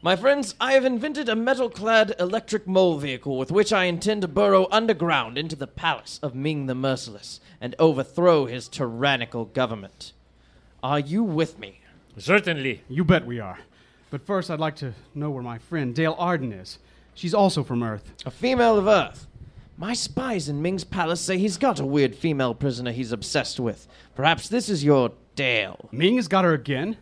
[0.00, 4.22] My friends, I have invented a metal clad electric mole vehicle with which I intend
[4.22, 10.14] to burrow underground into the palace of Ming the Merciless and overthrow his tyrannical government.
[10.82, 11.82] Are you with me?
[12.16, 12.84] Certainly.
[12.88, 13.58] You bet we are.
[14.14, 16.78] But first, I'd like to know where my friend Dale Arden is.
[17.14, 18.12] She's also from Earth.
[18.24, 19.26] A female of Earth.
[19.76, 23.88] My spies in Ming's palace say he's got a weird female prisoner he's obsessed with.
[24.14, 25.88] Perhaps this is your Dale.
[25.90, 26.96] Ming has got her again?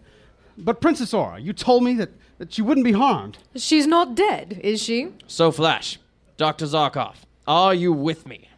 [0.57, 3.37] But Princess Aura, you told me that, that she wouldn't be harmed.
[3.57, 5.13] She's not dead, is she?
[5.27, 5.99] So, Flash,
[6.39, 6.65] Dr.
[6.65, 8.49] Zarkov, are you with me?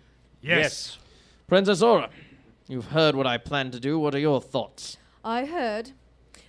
[0.40, 0.98] Yes.
[1.48, 2.08] Princess Aura,
[2.68, 3.98] you've heard what I plan to do.
[3.98, 4.96] What are your thoughts?
[5.24, 5.90] I heard.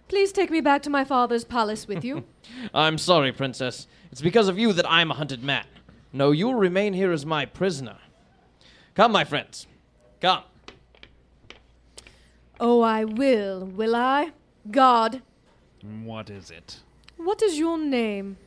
[0.08, 2.24] Please take me back to my father's palace with you.
[2.74, 3.88] I'm sorry, Princess.
[4.12, 5.66] It's because of you that I'm a hunted man.
[6.14, 7.98] No, you'll remain here as my prisoner.
[8.94, 9.68] Come, my friends.
[10.22, 10.44] Come.
[12.60, 14.32] oh, I will, will I?
[14.72, 15.22] God,
[16.04, 16.78] What is it?
[17.18, 18.38] what is your name?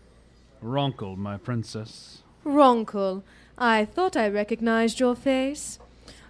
[0.63, 2.23] Ronkel, my princess.
[2.45, 3.23] Ronkel.
[3.57, 5.79] I thought I recognized your face.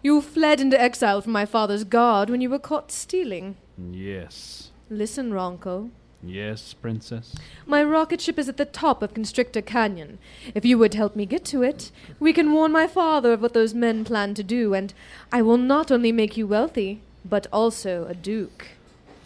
[0.02, 3.56] You fled into exile from my father's guard when you were caught stealing.
[3.90, 4.67] Yes.
[4.90, 5.90] Listen, Ronco.
[6.22, 7.34] Yes, princess.
[7.66, 10.18] My rocket ship is at the top of Constrictor Canyon.
[10.54, 13.52] If you would help me get to it, we can warn my father of what
[13.52, 14.92] those men plan to do, and
[15.30, 18.68] I will not only make you wealthy, but also a duke.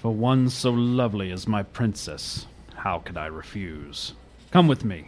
[0.01, 4.15] For one so lovely as my princess, how could I refuse?
[4.51, 5.07] Come with me.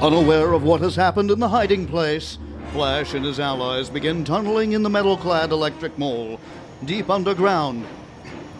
[0.00, 2.38] Unaware of what has happened in the hiding place,
[2.78, 6.38] Flash and his allies begin tunneling in the metal clad electric mole,
[6.84, 7.84] deep underground.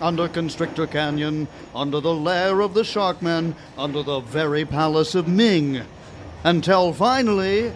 [0.01, 5.83] Under Constrictor Canyon, under the lair of the Sharkmen, under the very palace of Ming.
[6.43, 7.73] Until finally.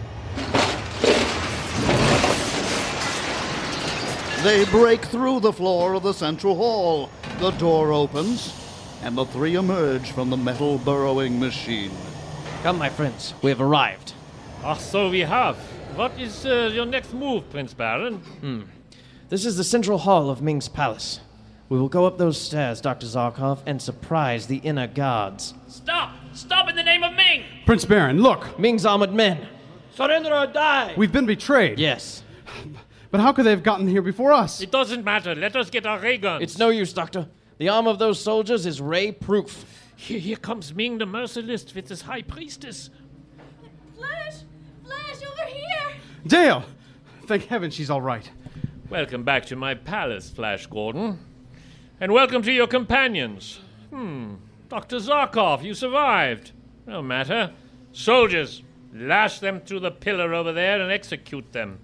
[4.42, 7.08] They break through the floor of the central hall.
[7.38, 8.52] The door opens,
[9.04, 11.92] and the three emerge from the metal burrowing machine.
[12.64, 13.32] Come, my friends.
[13.42, 14.14] We have arrived.
[14.64, 15.56] Ah, so we have.
[15.94, 18.14] What is uh, your next move, Prince Baron?
[18.40, 18.62] Hmm.
[19.28, 21.20] This is the central hall of Ming's palace.
[21.68, 23.06] We will go up those stairs, Dr.
[23.06, 25.54] Zarkov, and surprise the inner guards.
[25.68, 26.12] Stop!
[26.32, 27.44] Stop in the name of Ming!
[27.66, 28.58] Prince Baron, look!
[28.58, 29.46] Ming's armored men.
[29.94, 30.94] Surrender or die!
[30.96, 31.78] We've been betrayed.
[31.78, 32.22] Yes.
[33.10, 34.62] But how could they have gotten here before us?
[34.62, 35.34] It doesn't matter.
[35.34, 36.42] Let us get our ray guns.
[36.42, 37.28] It's no use, Doctor.
[37.58, 39.66] The armor of those soldiers is ray proof.
[39.96, 42.88] Here, here comes Ming the Merciless with his high priestess.
[43.96, 44.34] Flash!
[44.84, 45.94] Flash, over here!
[46.26, 46.64] Dale!
[47.26, 48.30] Thank heaven she's all right.
[48.88, 51.18] Welcome back to my palace, Flash Gordon.
[52.00, 53.58] And welcome to your companions.
[53.90, 54.34] Hmm.
[54.68, 54.96] Dr.
[54.96, 56.52] Zarkov, you survived.
[56.86, 57.52] No matter.
[57.92, 58.62] Soldiers,
[58.94, 61.80] lash them to the pillar over there and execute them.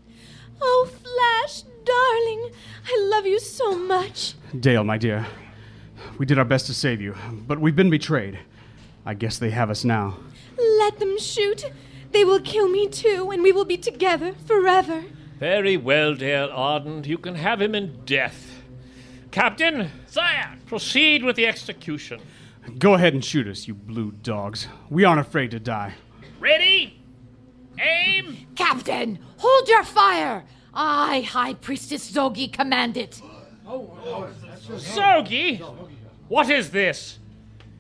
[0.61, 2.51] Oh, Flash, darling,
[2.87, 4.35] I love you so much.
[4.59, 5.27] Dale, my dear,
[6.19, 7.15] we did our best to save you,
[7.47, 8.39] but we've been betrayed.
[9.05, 10.17] I guess they have us now.
[10.79, 11.65] Let them shoot.
[12.13, 15.05] They will kill me too, and we will be together forever.
[15.39, 17.05] Very well, Dale Arden.
[17.05, 18.63] You can have him in death.
[19.31, 20.57] Captain, Sire!
[20.67, 22.21] proceed with the execution.
[22.79, 24.69] Go ahead and shoot us, you blue dogs.
[24.91, 25.95] We aren't afraid to die.
[26.41, 27.01] Ready?
[27.79, 28.49] Aim!
[28.57, 30.45] Captain, hold your fire!
[30.75, 33.21] I, High Priestess Zogi, command it.
[33.67, 34.29] Oh, oh,
[34.77, 35.61] Zogi?
[36.29, 37.19] What is this?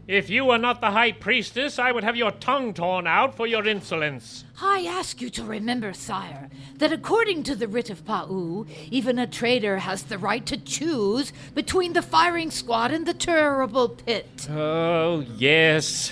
[0.09, 3.47] If you were not the High Priestess, I would have your tongue torn out for
[3.47, 4.43] your insolence.
[4.59, 6.49] I ask you to remember, sire,
[6.79, 11.31] that according to the writ of Pa'u, even a traitor has the right to choose
[11.55, 14.49] between the firing squad and the terrible pit.
[14.51, 16.11] Oh, yes.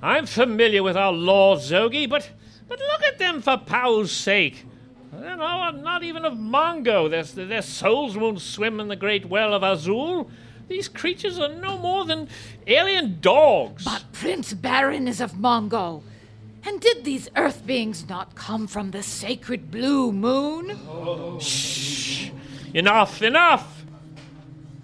[0.00, 2.30] I'm familiar with our laws, Zogi, but,
[2.68, 4.64] but look at them for Pau's sake.
[5.12, 7.10] Know, not even of Mongo.
[7.10, 10.30] Their, their souls won't swim in the great well of Azul.
[10.68, 12.28] These creatures are no more than
[12.66, 13.84] alien dogs.
[13.84, 16.02] But Prince Baron is of Mongo.
[16.64, 20.78] And did these earth beings not come from the sacred blue moon?
[20.88, 21.38] Oh.
[21.38, 22.30] Shh!
[22.74, 23.84] Enough, enough!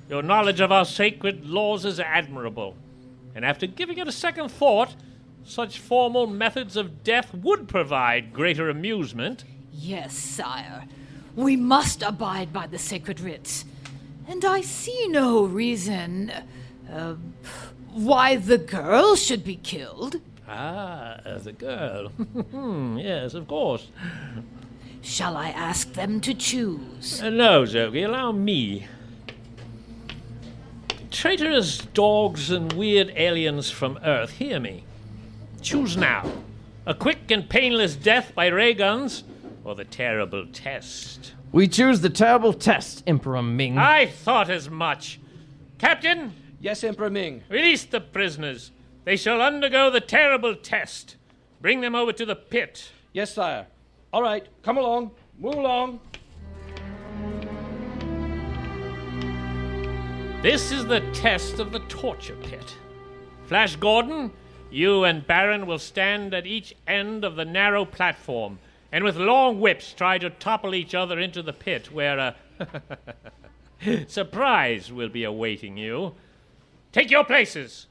[0.08, 2.76] Your knowledge of our sacred laws is admirable.
[3.34, 4.94] And after giving it a second thought,
[5.44, 9.44] such formal methods of death would provide greater amusement.
[9.72, 10.84] Yes, sire.
[11.34, 13.64] We must abide by the sacred writs.
[14.28, 16.32] And I see no reason
[16.90, 17.14] uh,
[17.92, 20.20] why the girl should be killed.
[20.48, 22.08] Ah, the girl.
[22.08, 23.88] Hmm, yes, of course.
[25.00, 27.22] Shall I ask them to choose?
[27.22, 28.86] Uh, no, Zogi, allow me.
[31.10, 34.84] Traitorous dogs and weird aliens from Earth, hear me.
[35.60, 36.30] Choose now
[36.84, 39.24] a quick and painless death by ray guns
[39.64, 41.32] or the terrible test.
[41.52, 43.76] We choose the terrible test, Emperor Ming.
[43.76, 45.20] I thought as much.
[45.76, 46.32] Captain?
[46.60, 47.42] Yes, Emperor Ming.
[47.50, 48.70] Release the prisoners.
[49.04, 51.16] They shall undergo the terrible test.
[51.60, 52.90] Bring them over to the pit.
[53.12, 53.66] Yes, sire.
[54.14, 55.10] All right, come along.
[55.38, 56.00] Move along.
[60.40, 62.76] This is the test of the torture pit.
[63.44, 64.32] Flash Gordon,
[64.70, 68.58] you and Baron will stand at each end of the narrow platform
[68.92, 72.36] and with long whips try to topple each other into the pit where a
[74.06, 76.14] surprise will be awaiting you.
[76.92, 77.86] Take your places.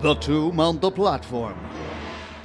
[0.00, 1.58] The two mount the platform.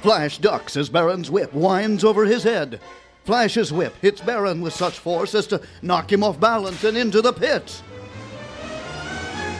[0.00, 2.80] Flash ducks as Baron's whip winds over his head.
[3.24, 7.20] Flash's whip hits Baron with such force as to knock him off balance and into
[7.20, 7.82] the pit.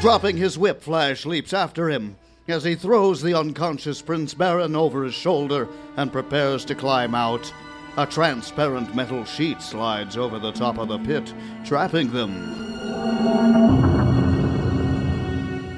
[0.00, 2.16] Dropping his whip, Flash leaps after him
[2.50, 7.52] as he throws the unconscious Prince Baron over his shoulder and prepares to climb out.
[7.96, 11.32] A transparent metal sheet slides over the top of the pit,
[11.64, 12.30] trapping them.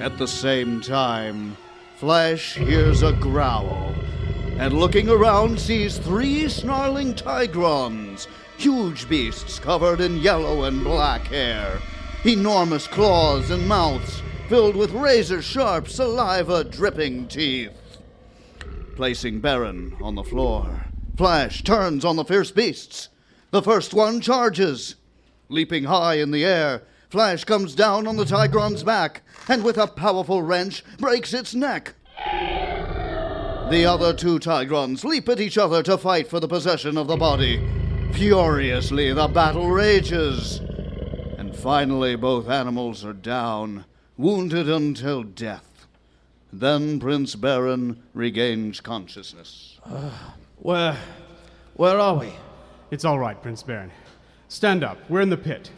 [0.00, 1.56] At the same time,
[1.96, 3.94] Flash hears a growl
[4.58, 11.78] and looking around sees three snarling tigrons, huge beasts covered in yellow and black hair,
[12.24, 14.22] enormous claws and mouths
[14.52, 17.72] filled with razor sharp, saliva dripping teeth.
[18.96, 20.84] Placing Baron on the floor,
[21.16, 23.08] Flash turns on the fierce beasts.
[23.50, 24.96] The first one charges.
[25.48, 29.86] Leaping high in the air, Flash comes down on the Tigron's back and with a
[29.86, 31.94] powerful wrench breaks its neck.
[32.18, 37.16] The other two Tigrons leap at each other to fight for the possession of the
[37.16, 37.66] body.
[38.12, 40.58] Furiously, the battle rages.
[41.38, 43.86] And finally, both animals are down,
[44.22, 45.88] wounded until death.
[46.52, 49.80] Then Prince Baron regains consciousness.
[49.84, 50.10] Uh,
[50.58, 50.96] where.
[51.74, 52.32] Where are we?
[52.92, 53.90] It's all right, Prince Baron.
[54.46, 54.98] Stand up.
[55.08, 55.72] We're in the pit.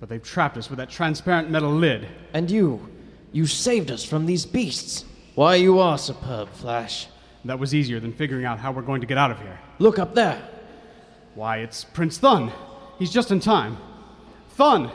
[0.00, 2.08] But they've trapped us with that transparent metal lid.
[2.32, 2.88] And you.
[3.32, 5.04] You saved us from these beasts.
[5.34, 7.08] Why, you are superb, Flash.
[7.44, 9.58] That was easier than figuring out how we're going to get out of here.
[9.78, 10.40] Look up there.
[11.34, 12.50] Why, it's Prince Thun.
[12.98, 13.76] He's just in time.
[14.50, 14.90] Thun!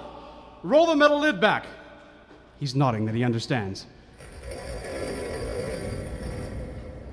[0.63, 1.67] Roll the metal lid back.
[2.63, 3.85] He's nodding that he understands.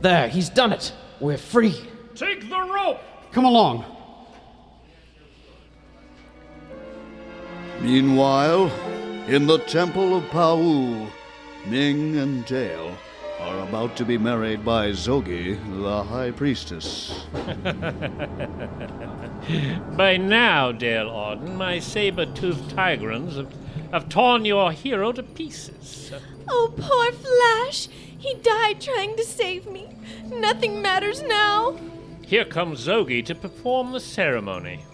[0.00, 0.92] There, he's done it.
[1.18, 1.74] We're free.
[2.14, 3.00] Take the rope!
[3.32, 3.84] Come along.
[7.80, 8.70] Meanwhile,
[9.26, 11.08] in the Temple of Pau,
[11.66, 12.96] Ming and Dale
[13.40, 17.24] are about to be married by Zogi, the High Priestess.
[19.96, 23.52] By now, Dale Arden, my saber-toothed tigrons have,
[23.92, 26.12] have torn your hero to pieces.
[26.48, 27.88] Oh, poor Flash!
[28.18, 29.88] He died trying to save me.
[30.26, 31.78] Nothing matters now.
[32.26, 34.84] Here comes Zogi to perform the ceremony.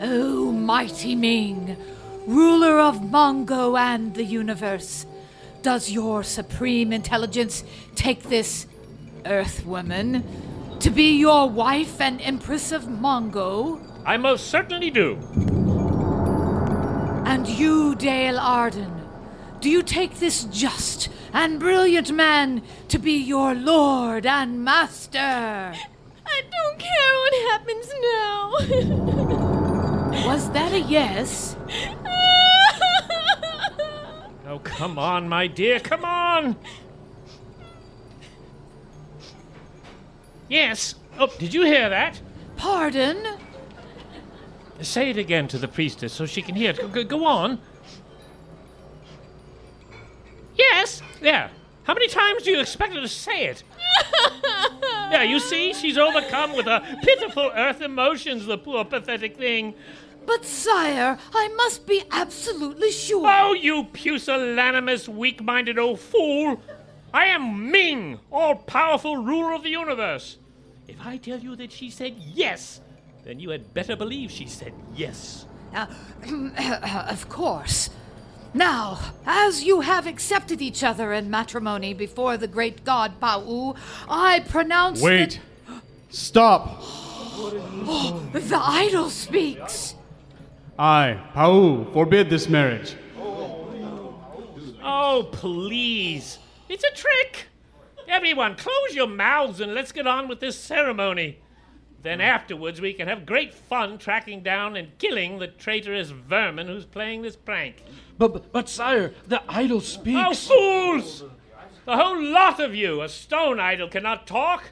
[0.00, 1.76] Oh, mighty Ming,
[2.26, 5.06] ruler of Mongo and the universe,
[5.62, 7.64] does your supreme intelligence
[7.94, 8.66] take this
[9.24, 10.24] Earth woman
[10.80, 13.80] to be your wife and Empress of Mongo?
[14.04, 15.18] I most certainly do.
[17.34, 19.02] And you, Dale Arden,
[19.60, 25.18] do you take this just and brilliant man to be your lord and master?
[25.18, 28.52] I don't care what happens now.
[30.28, 31.56] Was that a yes?
[34.46, 36.54] oh, come on, my dear, come on!
[40.48, 40.94] Yes.
[41.18, 42.20] Oh, did you hear that?
[42.54, 43.26] Pardon?
[44.80, 46.92] Say it again to the priestess so she can hear it.
[46.92, 47.60] Go, go on.
[50.56, 51.02] Yes.
[51.20, 51.50] There.
[51.84, 53.62] How many times do you expect her to say it?
[54.82, 59.74] yeah, you see, she's overcome with her pitiful earth emotions, the poor pathetic thing.
[60.26, 63.26] But, sire, I must be absolutely sure.
[63.30, 66.60] Oh, you pusillanimous, weak minded old fool!
[67.12, 70.38] I am Ming, all powerful ruler of the universe.
[70.88, 72.80] If I tell you that she said yes,
[73.24, 75.46] then you had better believe she said yes.
[75.74, 75.86] Uh,
[77.08, 77.90] of course.
[78.52, 83.74] Now, as you have accepted each other in matrimony before the great god Pau,
[84.08, 85.02] I pronounce.
[85.02, 85.40] Wait.
[86.10, 86.80] Stop.
[86.80, 88.30] That...
[88.48, 89.96] the idol speaks.
[90.78, 92.94] I, Pau, forbid this marriage.
[94.86, 96.38] Oh, please.
[96.68, 97.46] It's a trick.
[98.06, 101.38] Everyone, close your mouths and let's get on with this ceremony.
[102.04, 106.84] Then afterwards, we can have great fun tracking down and killing the traitorous vermin who's
[106.84, 107.82] playing this prank.
[108.18, 110.20] But, but, but sire, the idol speaks.
[110.22, 111.24] Oh, fools!
[111.86, 113.00] The whole lot of you!
[113.00, 114.64] A stone idol cannot talk!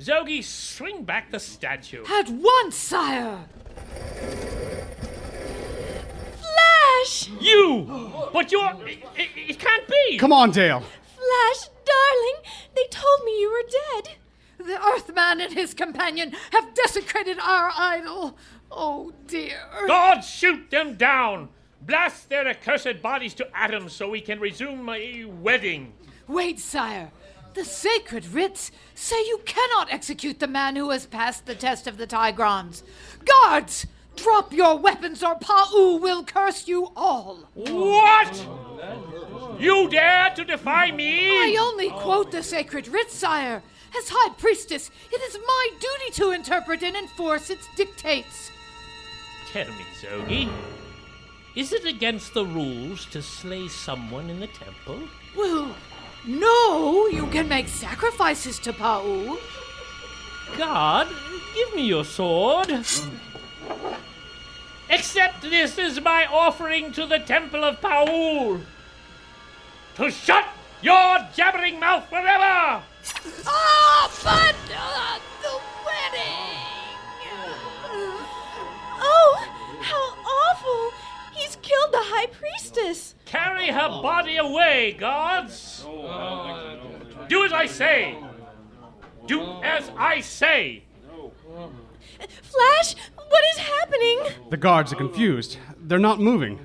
[0.00, 2.04] Zogi, swing back the statue.
[2.10, 3.44] At once, sire!
[6.40, 7.30] Flash!
[7.40, 8.10] You!
[8.32, 8.74] But you're.
[8.84, 10.18] It, it, it can't be!
[10.18, 10.80] Come on, Dale.
[10.80, 12.42] Flash, darling,
[12.74, 14.16] they told me you were dead.
[14.58, 18.36] The Earthman and his companion have desecrated our idol.
[18.70, 19.60] Oh dear.
[19.86, 21.48] God, shoot them down!
[21.80, 25.92] Blast their accursed bodies to atoms so we can resume my wedding.
[26.26, 27.10] Wait, sire.
[27.54, 31.96] The sacred writs say you cannot execute the man who has passed the test of
[31.96, 32.82] the Tigrons.
[33.24, 33.86] Guards!
[34.16, 37.48] Drop your weapons or Pau will curse you all.
[37.54, 38.46] What?
[39.60, 41.30] You dare to defy me?
[41.30, 43.62] I only quote the sacred writ, sire.
[43.96, 48.50] As High Priestess, it is my duty to interpret and enforce its dictates.
[49.52, 50.50] Tell me, Zogi,
[51.56, 55.00] is it against the rules to slay someone in the temple?
[55.36, 55.74] Well,
[56.26, 59.38] no, you can make sacrifices to Pau.
[60.56, 61.08] God,
[61.54, 62.70] give me your sword.
[64.90, 68.58] Accept this as my offering to the temple of Pau.
[69.96, 70.46] To shut
[70.82, 72.82] your jabbering mouth forever!
[73.46, 76.58] Oh, but uh, the wedding!
[79.00, 79.48] Oh,
[79.80, 80.92] how awful!
[81.34, 83.14] He's killed the High Priestess!
[83.24, 85.84] Carry her body away, guards!
[87.28, 88.16] Do as I say!
[89.26, 90.82] Do as I say!
[92.42, 94.20] Flash, what is happening?
[94.50, 95.58] The guards are confused.
[95.78, 96.58] They're not moving.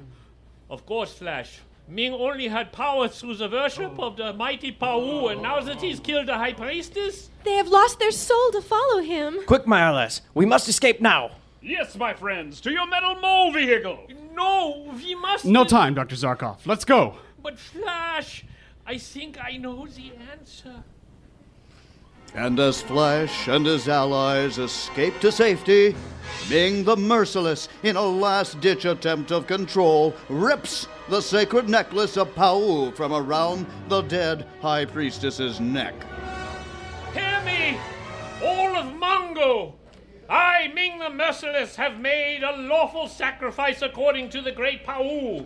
[0.69, 1.59] Of course, Flash.
[1.88, 5.99] Ming only had power through the worship of the mighty Pau, and now that he's
[5.99, 7.29] killed the High Priestess?
[7.43, 9.39] They have lost their soul to follow him.
[9.45, 10.21] Quick, Mireless.
[10.34, 11.31] We must escape now.
[11.61, 13.99] Yes, my friends, to your metal mole vehicle.
[14.34, 15.45] No, we must.
[15.45, 16.15] No time, Dr.
[16.15, 16.65] Zarkov.
[16.65, 17.15] Let's go.
[17.41, 18.45] But, Flash,
[18.86, 20.84] I think I know the answer.
[22.36, 25.95] And as Flash and his allies escape to safety,
[26.49, 32.34] Ming the Merciless, in a last ditch attempt of control, rips the sacred necklace of
[32.34, 35.93] Pau from around the dead High Priestess's neck.
[37.13, 37.77] Hear me,
[38.43, 39.73] all of Mongo!
[40.27, 45.43] I, Ming the Merciless, have made a lawful sacrifice according to the great Pau.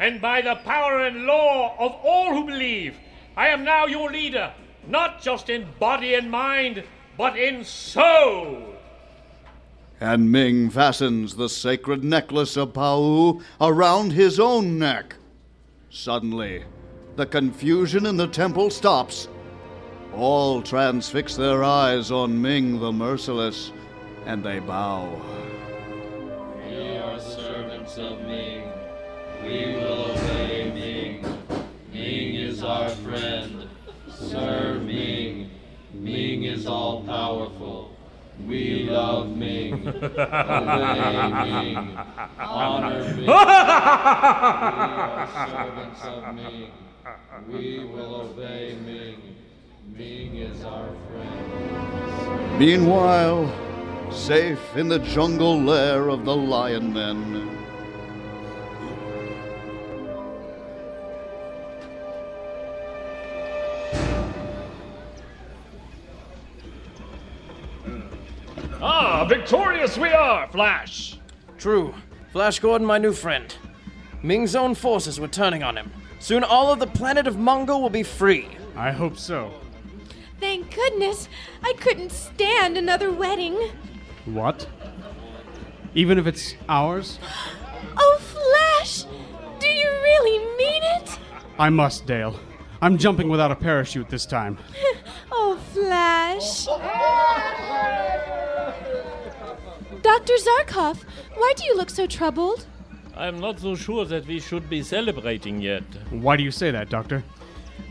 [0.00, 2.96] And by the power and law of all who believe,
[3.36, 4.52] I am now your leader,
[4.86, 6.84] not just in body and mind,
[7.16, 8.74] but in soul.
[10.00, 15.16] And Ming fastens the sacred necklace of Pau around his own neck.
[15.90, 16.64] Suddenly,
[17.16, 19.28] the confusion in the temple stops.
[20.14, 23.72] All transfix their eyes on Ming the Merciless,
[24.24, 25.20] and they bow.
[26.66, 28.70] We are servants of Ming.
[29.44, 31.38] We will obey Ming.
[31.92, 33.59] Ming is our friend.
[34.30, 35.50] Serve Ming.
[35.92, 37.90] Ming is all powerful.
[38.46, 39.88] We love Ming.
[39.88, 40.04] Obey
[41.42, 41.98] Ming.
[42.38, 43.26] Honor Ming.
[43.26, 46.70] We are servants of Ming.
[47.48, 49.34] We will obey Ming.
[49.96, 52.58] Ming is our friend.
[52.60, 53.50] Meanwhile,
[54.12, 57.59] safe in the jungle lair of the Lion Men,
[68.82, 71.18] Ah, victorious we are, Flash!
[71.58, 71.94] True.
[72.32, 73.54] Flash Gordon, my new friend.
[74.22, 75.90] Ming's own forces were turning on him.
[76.18, 78.48] Soon all of the planet of Mongo will be free.
[78.76, 79.52] I hope so.
[80.38, 81.28] Thank goodness.
[81.62, 83.56] I couldn't stand another wedding.
[84.24, 84.66] What?
[85.94, 87.18] Even if it's ours?
[88.02, 89.04] Oh, Flash!
[89.58, 91.18] Do you really mean it?
[91.58, 92.38] I must, Dale.
[92.82, 94.58] I'm jumping without a parachute this time.
[95.32, 96.66] Oh, Flash.
[100.02, 100.34] Dr.
[100.34, 101.02] Zarkov,
[101.34, 102.66] why do you look so troubled?
[103.16, 105.82] I'm not so sure that we should be celebrating yet.
[106.10, 107.22] Why do you say that, Doctor?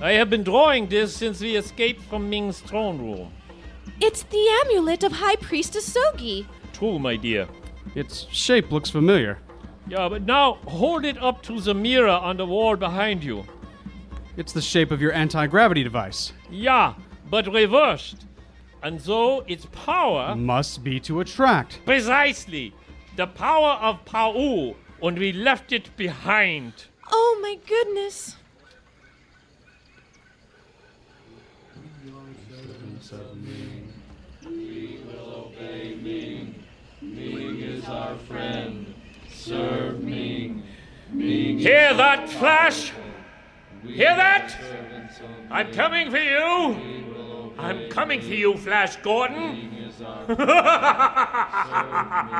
[0.01, 3.31] I have been drawing this since we escaped from Ming's throne room.
[3.99, 6.45] It's the amulet of High Priestess Zogi.
[6.73, 7.47] True, my dear.
[7.95, 9.39] Its shape looks familiar.
[9.87, 13.43] Yeah, but now hold it up to the mirror on the wall behind you.
[14.39, 16.31] It's the shape of your anti gravity device.
[16.49, 16.93] Yeah,
[17.29, 18.25] but reversed.
[18.81, 20.33] And so its power.
[20.33, 21.81] Must be to attract.
[21.85, 22.73] Precisely.
[23.17, 24.75] The power of Pau.
[25.01, 26.85] And we left it behind.
[27.11, 28.37] Oh, my goodness.
[34.45, 36.63] We will obey Ming.
[37.01, 38.93] Ming is our friend.
[39.29, 40.63] Serve Ming.
[41.11, 42.93] Ming Hear that, our Flash?
[43.83, 44.55] We Hear that?
[45.49, 46.67] I'm coming for you.
[46.69, 49.53] We will obey I'm coming for you, Flash Gordon.
[49.53, 50.37] Ming is our friend.
[50.37, 50.47] Serve
[52.27, 52.39] Ming.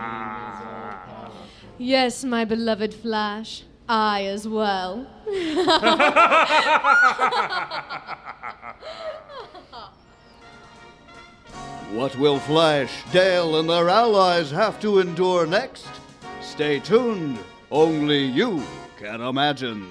[0.00, 1.30] Ming is all power.
[1.78, 3.62] Yes, my beloved Flash.
[3.88, 5.06] I as well.
[11.92, 15.86] What will Flash, Dale, and their allies have to endure next?
[16.40, 17.38] Stay tuned.
[17.70, 18.64] Only you
[18.98, 19.86] can imagine.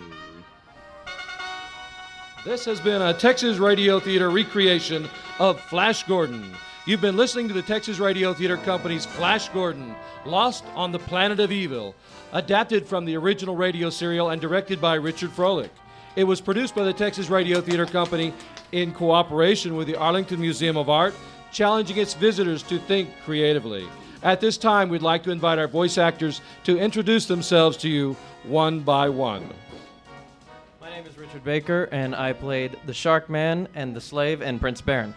[2.45, 5.07] This has been a Texas Radio Theater recreation
[5.39, 6.53] of Flash Gordon.
[6.85, 11.39] You've been listening to the Texas Radio Theater Company's Flash Gordon, Lost on the Planet
[11.39, 11.95] of Evil,
[12.33, 15.69] adapted from the original radio serial and directed by Richard Froelich.
[16.17, 18.33] It was produced by the Texas Radio Theater Company
[18.73, 21.15] in cooperation with the Arlington Museum of Art,
[21.53, 23.87] challenging its visitors to think creatively.
[24.21, 28.17] At this time, we'd like to invite our voice actors to introduce themselves to you
[28.43, 29.49] one by one.
[31.33, 34.61] My name is Richard Baker, and I played the Shark Man and the Slave and
[34.61, 35.15] Prince Baron.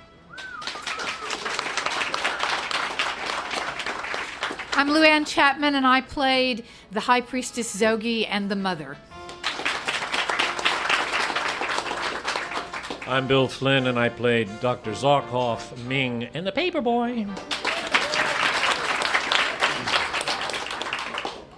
[4.73, 8.97] I'm Luann Chapman, and I played the High Priestess Zogi and the Mother.
[13.07, 14.93] I'm Bill Flynn, and I played Dr.
[14.93, 17.29] Zarkov, Ming, and the Paperboy.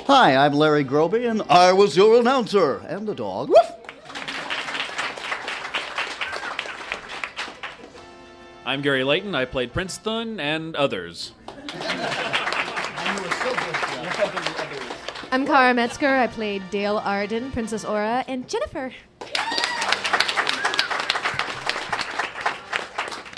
[0.06, 3.50] Hi, I'm Larry Groby, and I was your announcer and the dog.
[3.50, 3.67] Woof!
[8.68, 9.34] I'm Gary Layton.
[9.34, 11.32] I played Prince Thun and others.
[15.32, 16.14] I'm Kara Metzger.
[16.14, 18.92] I played Dale Arden, Princess Aura, and Jennifer.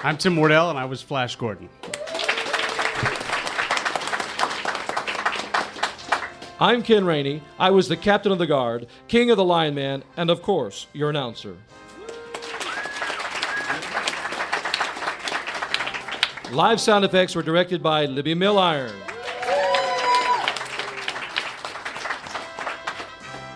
[0.03, 1.69] I'm Tim Wardell, and I was Flash Gordon.
[6.59, 7.41] I'm Ken Rainey.
[7.57, 10.89] I was the captain of the guard, king of the Lion Man, and of course,
[10.93, 11.57] your announcer.
[16.53, 18.93] Live sound effects were directed by Libby Milliron.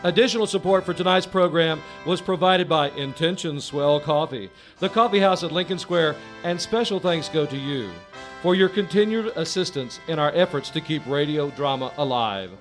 [0.04, 5.50] Additional support for tonight's program was provided by Intention Swell Coffee, the coffee house at
[5.50, 6.14] Lincoln Square,
[6.44, 7.90] and special thanks go to you
[8.42, 12.52] for your continued assistance in our efforts to keep radio drama alive.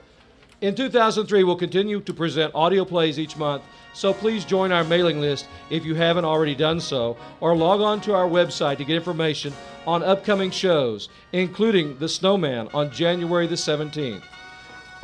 [0.64, 5.20] In 2003, we'll continue to present audio plays each month, so please join our mailing
[5.20, 8.96] list if you haven't already done so, or log on to our website to get
[8.96, 9.52] information
[9.86, 14.24] on upcoming shows, including The Snowman on January the 17th.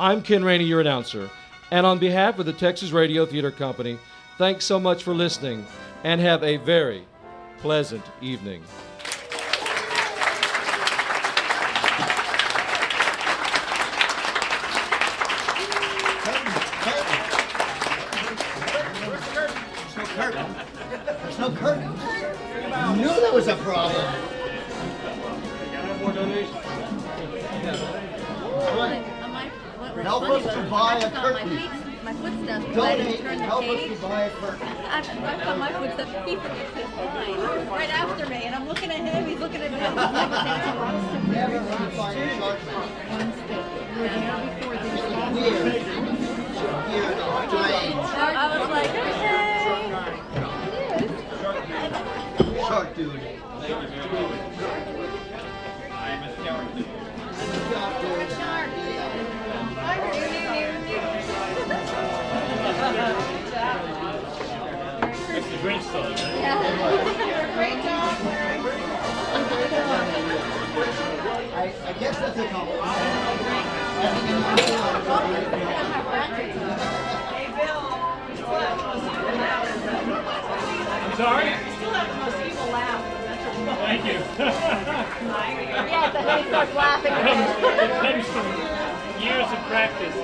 [0.00, 1.28] I'm Ken Rainey, your announcer,
[1.70, 3.98] and on behalf of the Texas Radio Theater Company,
[4.38, 5.66] thanks so much for listening
[6.04, 7.04] and have a very
[7.58, 8.62] pleasant evening.
[30.40, 31.58] Help us to buy a curtain.
[32.02, 32.64] My footsteps.
[32.74, 34.66] Donate turn and the help us to buy a curtain.
[34.66, 35.02] I, I
[35.44, 36.10] found my footsteps.
[36.26, 37.68] He forgets his line.
[37.68, 39.26] Right after me, and I'm looking at him.
[39.26, 39.80] He's looking at me.
[39.80, 42.58] I'm like, Never run by a shark.
[45.34, 45.64] Weird.
[46.88, 47.16] Weird,
[47.50, 48.00] strange.
[48.16, 49.40] I was like, okay.
[52.66, 53.20] Shark dude.
[57.70, 58.89] That's the
[65.60, 66.20] Grinch song, right?
[66.40, 66.56] Yeah.
[67.54, 68.60] Great job, Larry.
[71.52, 72.80] I, I guess that's a compliment.
[77.28, 77.84] Hey, Bill,
[78.30, 79.68] you still have the most evil laugh.
[81.04, 81.50] I'm sorry?
[81.50, 83.04] You still have the most evil laugh.
[83.84, 84.16] Thank you.
[85.90, 87.12] yeah, the head starts laughing.
[87.12, 88.46] It comes from
[89.20, 90.16] years of practice.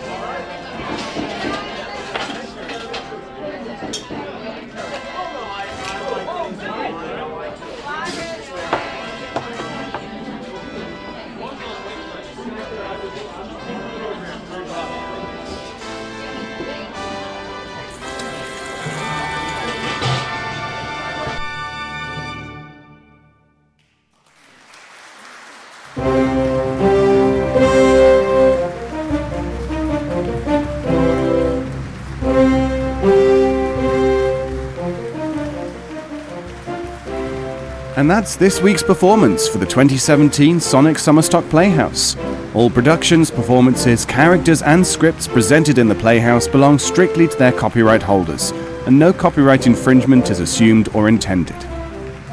[37.96, 42.14] And that's this week's performance for the 2017 Sonic Summerstock Playhouse.
[42.52, 48.02] All productions, performances, characters, and scripts presented in the Playhouse belong strictly to their copyright
[48.02, 48.50] holders,
[48.86, 51.58] and no copyright infringement is assumed or intended.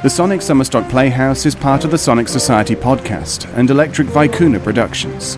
[0.04, 5.38] The Sonic Summerstock Playhouse is part of the Sonic Society podcast and Electric Vicuna Productions.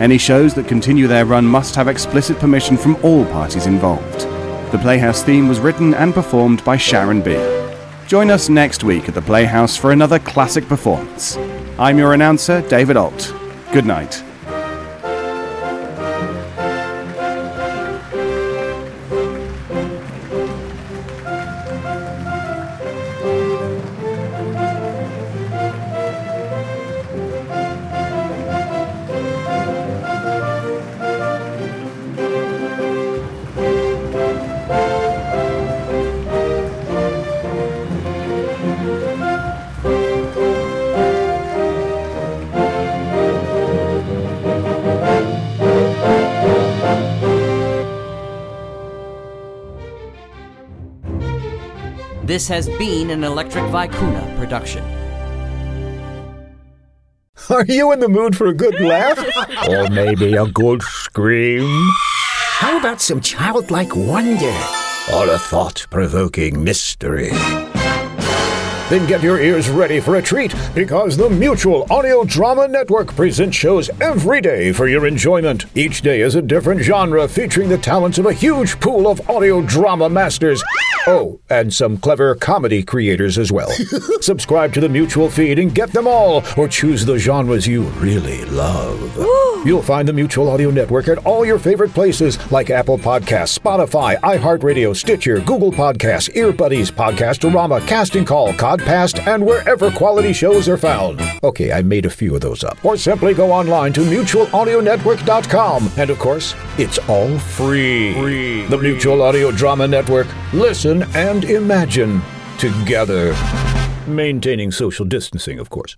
[0.00, 4.20] Any shows that continue their run must have explicit permission from all parties involved.
[4.72, 7.57] The Playhouse theme was written and performed by Sharon B.
[8.08, 11.36] Join us next week at the Playhouse for another classic performance.
[11.78, 13.34] I'm your announcer, David Ault.
[13.70, 14.24] Good night.
[52.38, 54.84] This has been an Electric Vicuna production.
[57.50, 59.18] Are you in the mood for a good laugh?
[59.68, 61.66] or maybe a good scream?
[62.60, 64.56] How about some childlike wonder?
[65.12, 67.30] Or a thought provoking mystery?
[68.88, 73.56] Then get your ears ready for a treat because the Mutual Audio Drama Network presents
[73.56, 75.66] shows every day for your enjoyment.
[75.74, 79.60] Each day is a different genre featuring the talents of a huge pool of audio
[79.60, 80.62] drama masters.
[81.08, 83.70] Oh, and some clever comedy creators as well.
[84.20, 88.44] Subscribe to the Mutual feed and get them all, or choose the genres you really
[88.44, 89.16] love.
[89.64, 94.16] You'll find the Mutual Audio Network at all your favorite places like Apple Podcasts, Spotify,
[94.20, 101.20] iHeartRadio, Stitcher, Google Podcasts, Earbuddies, Podcastorama, Casting Call, Codcast, and wherever quality shows are found.
[101.42, 102.82] Okay, I made a few of those up.
[102.84, 105.90] Or simply go online to mutualaudionetwork.com.
[105.96, 108.14] And of course, it's all free.
[108.14, 108.66] Free.
[108.66, 110.28] The Mutual Audio Drama Network.
[110.52, 112.22] Listen and imagine
[112.58, 113.34] together.
[114.06, 115.96] Maintaining social distancing, of course.